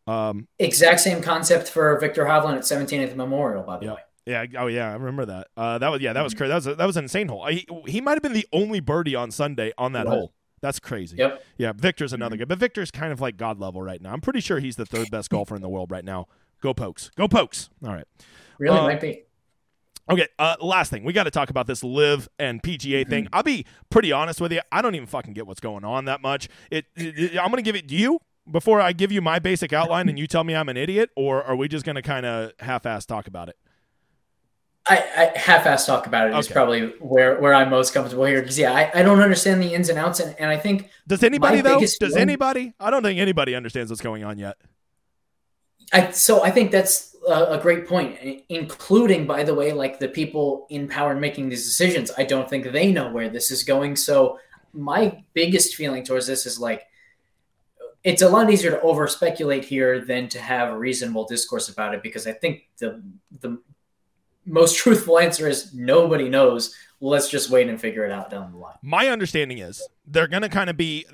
[0.08, 3.93] Um, exact same concept for Viktor Hovland at 17th Memorial, by the yeah.
[3.93, 3.99] way.
[4.26, 4.45] Yeah.
[4.58, 4.89] Oh, yeah.
[4.89, 5.47] I remember that.
[5.55, 6.14] Uh, that was yeah.
[6.14, 6.49] That was crazy.
[6.49, 7.45] That was a, that was an insane hole.
[7.47, 10.34] He, he might have been the only birdie on Sunday on that hole.
[10.62, 11.18] That's crazy.
[11.18, 11.43] Yep.
[11.58, 11.74] Yeah.
[11.76, 12.41] Viktor's another mm-hmm.
[12.41, 14.12] guy, but Viktor's kind of like god level right now.
[14.12, 16.28] I'm pretty sure he's the third best golfer in the world right now.
[16.62, 17.12] Go Pokes.
[17.16, 17.70] Go Pokes.
[17.86, 18.05] All right.
[18.58, 19.24] Really uh, might be.
[20.10, 21.03] Okay, uh, last thing.
[21.03, 23.10] We got to talk about this LIV and PGA mm-hmm.
[23.10, 23.28] thing.
[23.34, 24.62] I'll be pretty honest with you.
[24.72, 26.47] I don't even fucking get what's going on that much.
[26.72, 28.20] It, it, it I'm going to give it to you
[28.52, 31.43] before I give you my basic outline and you tell me I'm an idiot, or
[31.43, 33.58] are we just going to kind of half-ass talk about it?
[34.89, 36.39] I, I half-ass talk about it okay.
[36.39, 39.74] is probably where, where I'm most comfortable here because yeah, I, I don't understand the
[39.74, 41.80] ins and outs, and, and I think does anybody though?
[41.80, 42.74] Does feeling, anybody?
[42.80, 44.56] I don't think anybody understands what's going on yet.
[45.91, 48.18] I so I think that's a, a great point,
[48.48, 52.12] including by the way, like the people in power making these decisions.
[52.18, 53.98] I don't think they know where this is going.
[53.98, 54.39] So
[54.74, 56.88] my biggest feeling towards this is like
[58.08, 61.93] it's a lot easier to over speculate here than to have a reasonable discourse about
[61.93, 63.03] it because I think the
[63.41, 63.62] the
[64.45, 66.74] most truthful answer is nobody knows.
[67.00, 68.76] Let's just wait and figure it out down the line.
[68.82, 71.06] My understanding is they're going to kind of be.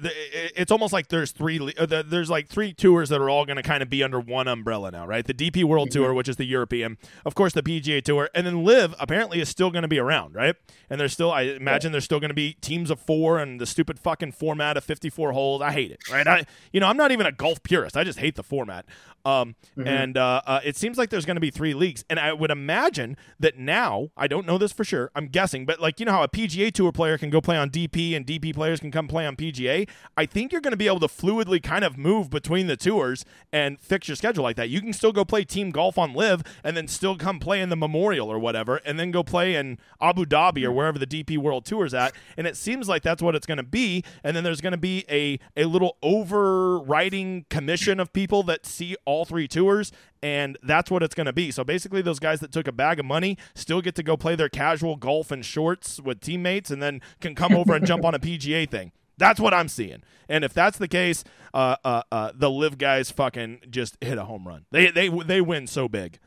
[0.56, 1.60] It's almost like there's three.
[1.78, 4.48] Uh, there's like three tours that are all going to kind of be under one
[4.48, 5.26] umbrella now, right?
[5.26, 6.04] The DP World mm-hmm.
[6.04, 9.50] Tour, which is the European, of course, the PGA Tour, and then LIV apparently is
[9.50, 10.56] still going to be around, right?
[10.90, 13.66] And there's still, I imagine, there's still going to be teams of four and the
[13.66, 15.62] stupid fucking format of 54 holes.
[15.62, 16.28] I hate it, right?
[16.28, 17.98] I, you know, I'm not even a golf purist.
[17.98, 18.86] I just hate the format.
[19.26, 19.88] Um, mm-hmm.
[19.88, 22.51] And uh, uh, it seems like there's going to be three leagues, and I would
[22.51, 24.09] imagine that now.
[24.17, 25.11] I don't know this for sure.
[25.15, 27.69] I'm guessing, but like you know how a PGA Tour player can go play on
[27.69, 29.88] DP and DP players can come play on PGA.
[30.17, 33.24] I think you're going to be able to fluidly kind of move between the tours
[33.51, 34.69] and fix your schedule like that.
[34.69, 37.69] You can still go play team golf on LIV and then still come play in
[37.69, 41.38] the Memorial or whatever, and then go play in Abu Dhabi or wherever the DP
[41.38, 42.13] World Tour is at.
[42.36, 44.03] And it seems like that's what it's going to be.
[44.24, 48.95] And then there's going to be a a little overriding commission of people that see
[49.05, 49.91] all three tours
[50.24, 51.51] and that's what it's going to be.
[51.51, 54.36] So basically, those guys that took a bag of money still get to go play
[54.36, 58.16] their casual golf and shorts with teammates, and then can come over and jump on
[58.16, 58.93] a PGA thing.
[59.18, 60.01] That's what I'm seeing.
[60.30, 64.24] And if that's the case, uh, uh, uh, the LIV guys fucking just hit a
[64.24, 64.66] home run.
[64.72, 66.20] They they they win so big.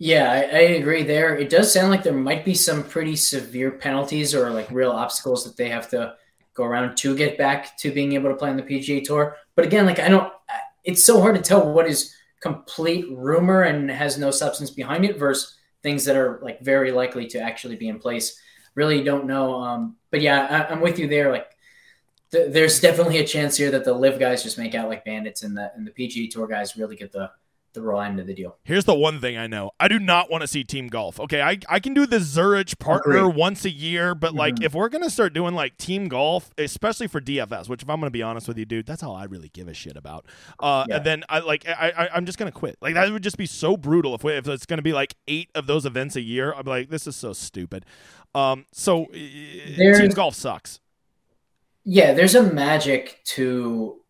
[0.00, 1.36] Yeah, I, I, agree there.
[1.36, 5.42] It does sound like there might be some pretty severe penalties or like real obstacles
[5.42, 6.14] that they have to
[6.54, 9.36] go around to get back to being able to play on the PGA Tour.
[9.56, 10.32] But again, like I don't,
[10.84, 15.18] it's so hard to tell what is complete rumor and has no substance behind it
[15.18, 18.40] versus things that are like very likely to actually be in place.
[18.74, 19.54] Really don't know.
[19.54, 21.32] Um, but yeah, I, am with you there.
[21.32, 21.50] Like,
[22.30, 25.42] th- there's definitely a chance here that the LIV guys just make out like bandits,
[25.42, 27.30] and the and the PGA Tour guys really get the
[27.74, 28.56] the raw end of the deal.
[28.64, 29.70] Here's the one thing I know.
[29.78, 31.20] I do not want to see team golf.
[31.20, 33.36] Okay, I, I can do the Zurich partner Agreed.
[33.36, 34.64] once a year, but like mm-hmm.
[34.64, 38.10] if we're gonna start doing like team golf, especially for DFS, which if I'm gonna
[38.10, 40.26] be honest with you, dude, that's all I really give a shit about.
[40.58, 40.96] Uh, yeah.
[40.96, 42.78] and then I like I, I I'm just gonna quit.
[42.80, 45.50] Like that would just be so brutal if we, if it's gonna be like eight
[45.54, 46.52] of those events a year.
[46.52, 47.84] I'm like, this is so stupid.
[48.34, 50.80] Um, so there's, team golf sucks.
[51.84, 54.00] Yeah, there's a magic to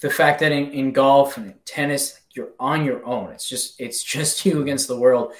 [0.00, 3.30] the fact that in, in golf and tennis you're on your own.
[3.30, 5.32] It's just it's just you against the world.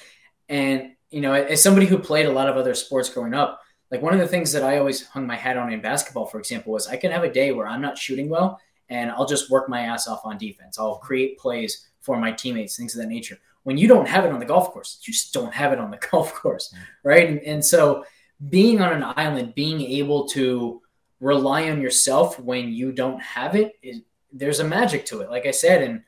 [0.47, 3.61] And you know, as somebody who played a lot of other sports growing up,
[3.91, 6.39] like one of the things that I always hung my hat on in basketball, for
[6.39, 8.59] example, was I can have a day where I'm not shooting well
[8.89, 10.77] and I'll just work my ass off on defense.
[10.77, 13.37] I'll create plays for my teammates, things of that nature.
[13.63, 15.91] When you don't have it on the golf course, you just don't have it on
[15.91, 16.79] the golf course, mm.
[17.03, 17.27] right?
[17.27, 18.05] And, and so
[18.49, 20.81] being on an island, being able to
[21.19, 25.29] rely on yourself when you don't have it, is, there's a magic to it.
[25.29, 26.03] Like I said, and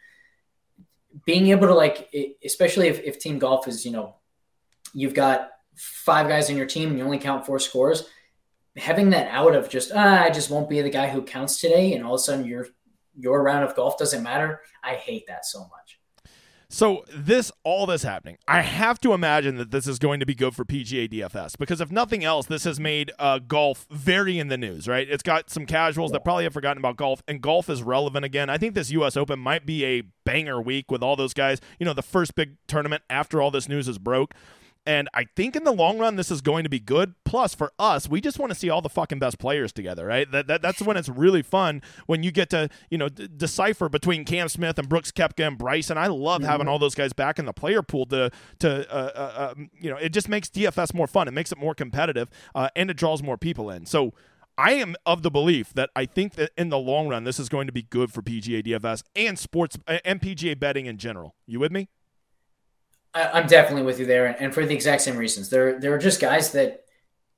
[1.25, 4.15] being able to like, especially if, if team golf is, you know,
[4.93, 8.07] you've got five guys in your team and you only count four scores,
[8.77, 11.93] having that out of just, ah, I just won't be the guy who counts today.
[11.93, 12.67] And all of a sudden your,
[13.17, 14.61] your round of golf doesn't matter.
[14.83, 15.99] I hate that so much.
[16.73, 20.33] So this all this happening, I have to imagine that this is going to be
[20.33, 24.47] good for PGA DFS because if nothing else, this has made uh, golf very in
[24.47, 25.05] the news, right?
[25.09, 28.49] It's got some casuals that probably have forgotten about golf, and golf is relevant again.
[28.49, 29.17] I think this U.S.
[29.17, 31.59] Open might be a banger week with all those guys.
[31.77, 34.33] You know, the first big tournament after all this news is broke.
[34.85, 37.13] And I think in the long run, this is going to be good.
[37.23, 40.29] Plus, for us, we just want to see all the fucking best players together, right?
[40.31, 43.89] That, that that's when it's really fun when you get to you know d- decipher
[43.89, 45.97] between Cam Smith and Brooks Koepka and Bryson.
[45.99, 46.49] I love mm-hmm.
[46.49, 49.91] having all those guys back in the player pool to to uh, uh, um, you
[49.91, 51.27] know it just makes DFS more fun.
[51.27, 53.85] It makes it more competitive, uh, and it draws more people in.
[53.85, 54.13] So.
[54.57, 57.47] I am of the belief that I think that in the long run, this is
[57.49, 61.35] going to be good for PGA DFS and sports and PGA betting in general.
[61.47, 61.89] You with me?
[63.13, 65.49] I, am definitely with you there, and for the exact same reasons.
[65.49, 66.85] There, there are just guys that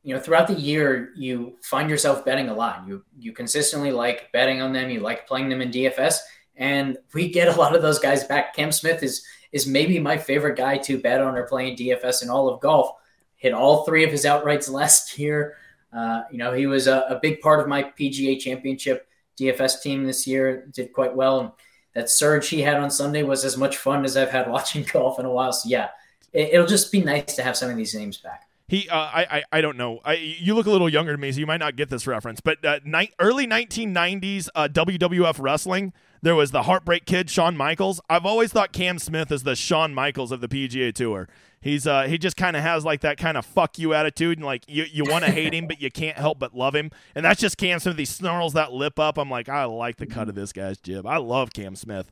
[0.03, 2.87] you know throughout the year you find yourself betting a lot.
[2.87, 4.89] You you consistently like betting on them.
[4.89, 6.17] You like playing them in DFS,
[6.55, 8.55] and we get a lot of those guys back.
[8.55, 12.23] Cam Smith is is maybe my favorite guy to bet on or play in DFS
[12.23, 12.91] in all of golf.
[13.35, 15.57] Hit all three of his outrights last year.
[15.95, 19.07] Uh, you know he was a, a big part of my PGA Championship
[19.39, 20.67] DFS team this year.
[20.71, 21.39] Did quite well.
[21.39, 21.51] And,
[21.93, 25.19] that surge he had on Sunday was as much fun as I've had watching golf
[25.19, 25.53] in a while.
[25.53, 25.89] So yeah,
[26.31, 28.47] it, will just be nice to have some of these names back.
[28.67, 29.99] He, uh, I, I, I don't know.
[30.03, 32.39] I, you look a little younger to me, so you might not get this reference.
[32.39, 37.99] But uh, ni- early 1990s uh, WWF wrestling, there was the Heartbreak Kid, Shawn Michaels.
[38.09, 41.27] I've always thought Cam Smith is the Shawn Michaels of the PGA Tour.
[41.63, 44.45] He's uh he just kind of has like that kind of fuck you attitude and
[44.45, 47.23] like you you want to hate him but you can't help but love him and
[47.23, 47.97] that's just Cam Smith.
[47.97, 49.17] He snarls that lip up.
[49.17, 51.07] I'm like I like the cut of this guy's jib.
[51.07, 52.11] I love Cam Smith.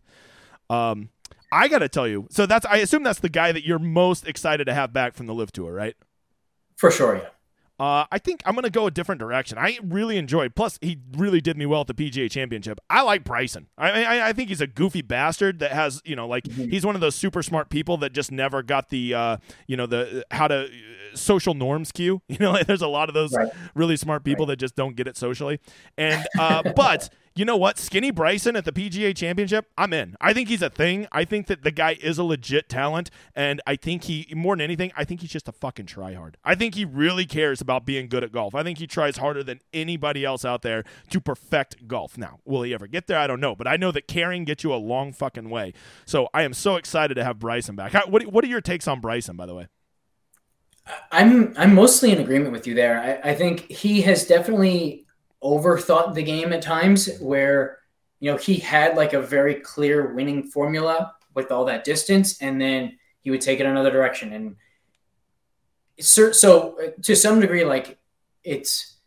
[0.69, 1.09] Um,
[1.51, 2.27] I gotta tell you.
[2.29, 5.25] So that's I assume that's the guy that you're most excited to have back from
[5.25, 5.95] the LIV tour, right?
[6.77, 7.29] For sure, yeah.
[7.81, 9.57] Uh, I think I'm going to go a different direction.
[9.57, 10.53] I really enjoyed.
[10.53, 12.79] Plus, he really did me well at the PGA Championship.
[12.91, 13.69] I like Bryson.
[13.75, 16.69] I, I, I think he's a goofy bastard that has, you know, like mm-hmm.
[16.69, 19.87] he's one of those super smart people that just never got the, uh, you know,
[19.87, 20.67] the how to uh,
[21.15, 22.21] social norms cue.
[22.31, 23.51] You know, like there's a lot of those right.
[23.73, 24.51] really smart people right.
[24.51, 25.59] that just don't get it socially.
[25.97, 27.77] And uh, but you know what?
[27.77, 30.15] Skinny Bryson at the PGA Championship, I'm in.
[30.19, 31.07] I think he's a thing.
[31.11, 34.61] I think that the guy is a legit talent, and I think he, more than
[34.61, 36.35] anything, I think he's just a fucking tryhard.
[36.43, 38.53] I think he really cares about being good at golf.
[38.53, 42.17] I think he tries harder than anybody else out there to perfect golf.
[42.17, 43.17] Now, will he ever get there?
[43.17, 45.73] I don't know, but I know that caring gets you a long fucking way.
[46.05, 47.93] So I am so excited to have Bryson back.
[48.07, 49.67] What, what are your takes on Bryson, by the way?
[51.11, 53.21] I'm I'm mostly in agreement with you there.
[53.23, 55.05] I, I think he has definitely
[55.43, 57.79] overthought the game at times where
[58.19, 62.59] you know he had like a very clear winning formula with all that distance and
[62.59, 64.33] then he would take it another direction.
[64.33, 64.55] And
[65.99, 67.97] so, uh, to some degree like
[68.43, 68.97] it's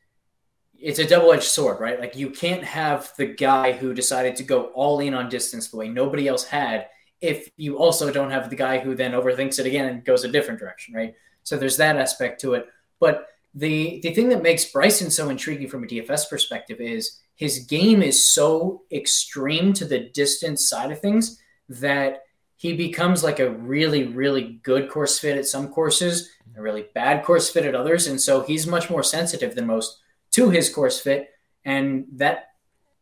[0.78, 1.98] it's a double-edged sword right?
[1.98, 5.76] Like you can't have the guy who decided to go all in on distance the
[5.76, 6.88] way nobody else had
[7.20, 10.28] if you also don't have the guy who then overthinks it again and goes a
[10.28, 11.14] different direction right?
[11.42, 12.68] So there's that aspect to it.
[13.00, 17.60] But the the thing that makes Bryson so intriguing from a DFS perspective is his
[17.60, 22.22] game is so extreme to the distance side of things that
[22.56, 27.24] he becomes like a really really good course fit at some courses, a really bad
[27.24, 29.98] course fit at others, and so he's much more sensitive than most
[30.32, 31.30] to his course fit,
[31.64, 32.48] and that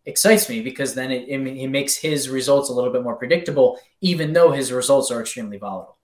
[0.04, 3.78] excites me because then it, it, it makes his results a little bit more predictable,
[4.00, 5.96] even though his results are extremely volatile.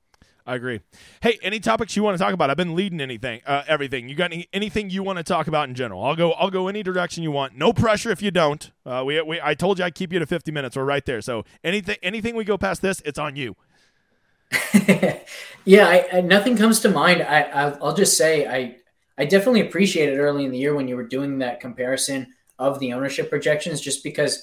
[0.49, 0.81] I agree.
[1.21, 2.49] Hey, any topics you want to talk about?
[2.49, 4.09] I've been leading anything, uh, everything.
[4.09, 6.03] You got any, anything you want to talk about in general?
[6.03, 6.33] I'll go.
[6.33, 7.55] I'll go any direction you want.
[7.55, 8.71] No pressure if you don't.
[8.87, 10.75] Uh, we, we, I told you I'd keep you to 50 minutes.
[10.75, 11.21] We're right there.
[11.21, 13.57] So anything, anything we go past this, it's on you.
[15.67, 17.21] yeah, I, I, nothing comes to mind.
[17.21, 18.77] I, will just say I,
[19.19, 22.95] I definitely appreciated early in the year when you were doing that comparison of the
[22.95, 24.43] ownership projections, just because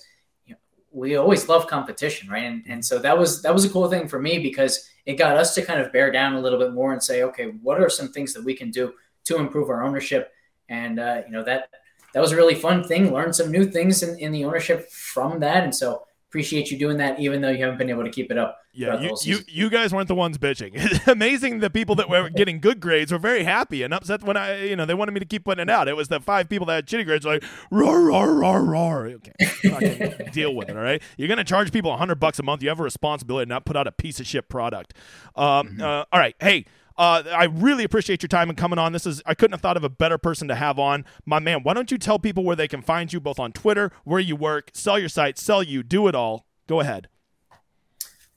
[0.96, 2.46] we always love competition, right?
[2.46, 5.36] And, and so that was that was a cool thing for me because it got
[5.36, 7.90] us to kind of bear down a little bit more and say, okay, what are
[7.90, 8.94] some things that we can do
[9.26, 10.32] to improve our ownership?
[10.70, 11.70] And uh, you know that
[12.14, 13.14] that was a really fun thing.
[13.14, 16.98] Learn some new things in, in the ownership from that, and so appreciate you doing
[16.98, 18.60] that, even though you haven't been able to keep it up.
[18.74, 20.72] Yeah, you, you, you guys weren't the ones bitching.
[20.74, 24.36] It's amazing the people that were getting good grades were very happy and upset when
[24.36, 25.88] I, you know, they wanted me to keep putting it out.
[25.88, 29.08] It was the five people that had shitty grades like, roar, roar, roar, roar.
[29.08, 31.02] Okay, deal with it, all right?
[31.18, 32.62] You're going to charge people a 100 bucks a month.
[32.62, 34.94] You have a responsibility to not put out a piece of shit product.
[35.36, 35.82] Um, mm-hmm.
[35.82, 36.66] uh, all right, hey,
[36.98, 38.94] uh, I really appreciate your time and coming on.
[38.94, 41.62] This is I couldn't have thought of a better person to have on, my man.
[41.64, 44.36] Why don't you tell people where they can find you, both on Twitter, where you
[44.36, 46.46] work, sell your site, sell you, do it all.
[46.68, 47.10] Go ahead.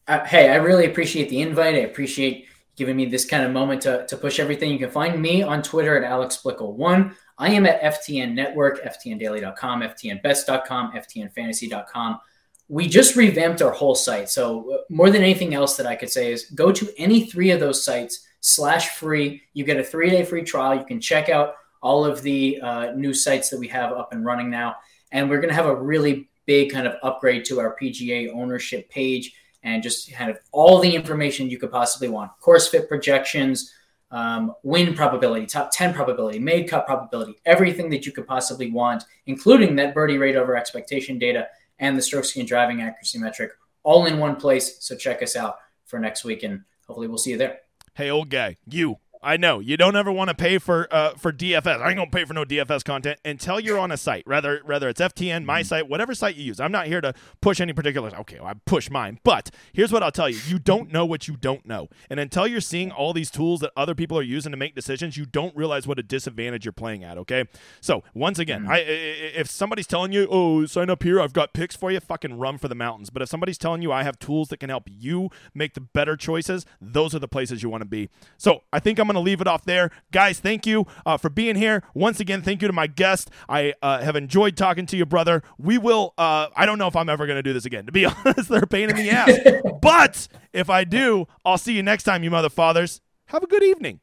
[0.06, 1.74] Uh, hey, I really appreciate the invite.
[1.74, 2.46] I appreciate
[2.76, 4.70] giving me this kind of moment to, to push everything.
[4.70, 7.14] You can find me on Twitter at AlexBlickle1.
[7.36, 12.20] I am at FTN Network, FTNDaily.com, FTNBest.com, FTNFantasy.com.
[12.68, 14.28] We just revamped our whole site.
[14.28, 17.50] So, uh, more than anything else that I could say is go to any three
[17.50, 19.42] of those sites slash free.
[19.52, 20.78] You get a three day free trial.
[20.78, 24.24] You can check out all of the uh, new sites that we have up and
[24.24, 24.76] running now.
[25.12, 28.88] And we're going to have a really big kind of upgrade to our PGA ownership
[28.90, 29.32] page
[29.62, 33.72] and just kind of all the information you could possibly want course fit projections,
[34.10, 39.04] um, win probability, top 10 probability, made cut probability, everything that you could possibly want,
[39.26, 44.06] including that birdie rate over expectation data and the stroke and driving accuracy metric, all
[44.06, 44.78] in one place.
[44.80, 47.67] So check us out for next week and hopefully we'll see you there.
[47.98, 51.32] Hey, old guy, you I know you don't ever want to pay for uh, for
[51.32, 51.80] DFS.
[51.80, 54.22] I ain't gonna pay for no DFS content until you're on a site.
[54.26, 55.66] Rather, whether it's FTN, my mm-hmm.
[55.66, 56.60] site, whatever site you use.
[56.60, 58.10] I'm not here to push any particular.
[58.20, 61.26] Okay, well, I push mine, but here's what I'll tell you: you don't know what
[61.26, 64.52] you don't know, and until you're seeing all these tools that other people are using
[64.52, 67.18] to make decisions, you don't realize what a disadvantage you're playing at.
[67.18, 67.44] Okay,
[67.80, 68.72] so once again, mm-hmm.
[68.72, 72.38] I, if somebody's telling you, "Oh, sign up here, I've got picks for you," fucking
[72.38, 73.10] run for the mountains.
[73.10, 76.16] But if somebody's telling you, "I have tools that can help you make the better
[76.16, 78.10] choices," those are the places you want to be.
[78.36, 79.90] So I think I'm gonna leave it off there.
[80.12, 81.82] Guys, thank you uh, for being here.
[81.94, 83.30] Once again, thank you to my guest.
[83.48, 85.42] I uh, have enjoyed talking to you, brother.
[85.58, 87.86] We will, uh, I don't know if I'm ever going to do this again.
[87.86, 89.38] To be honest, they're a pain in the ass.
[89.82, 93.00] but if I do, I'll see you next time, you mother fathers.
[93.26, 94.00] Have a good evening.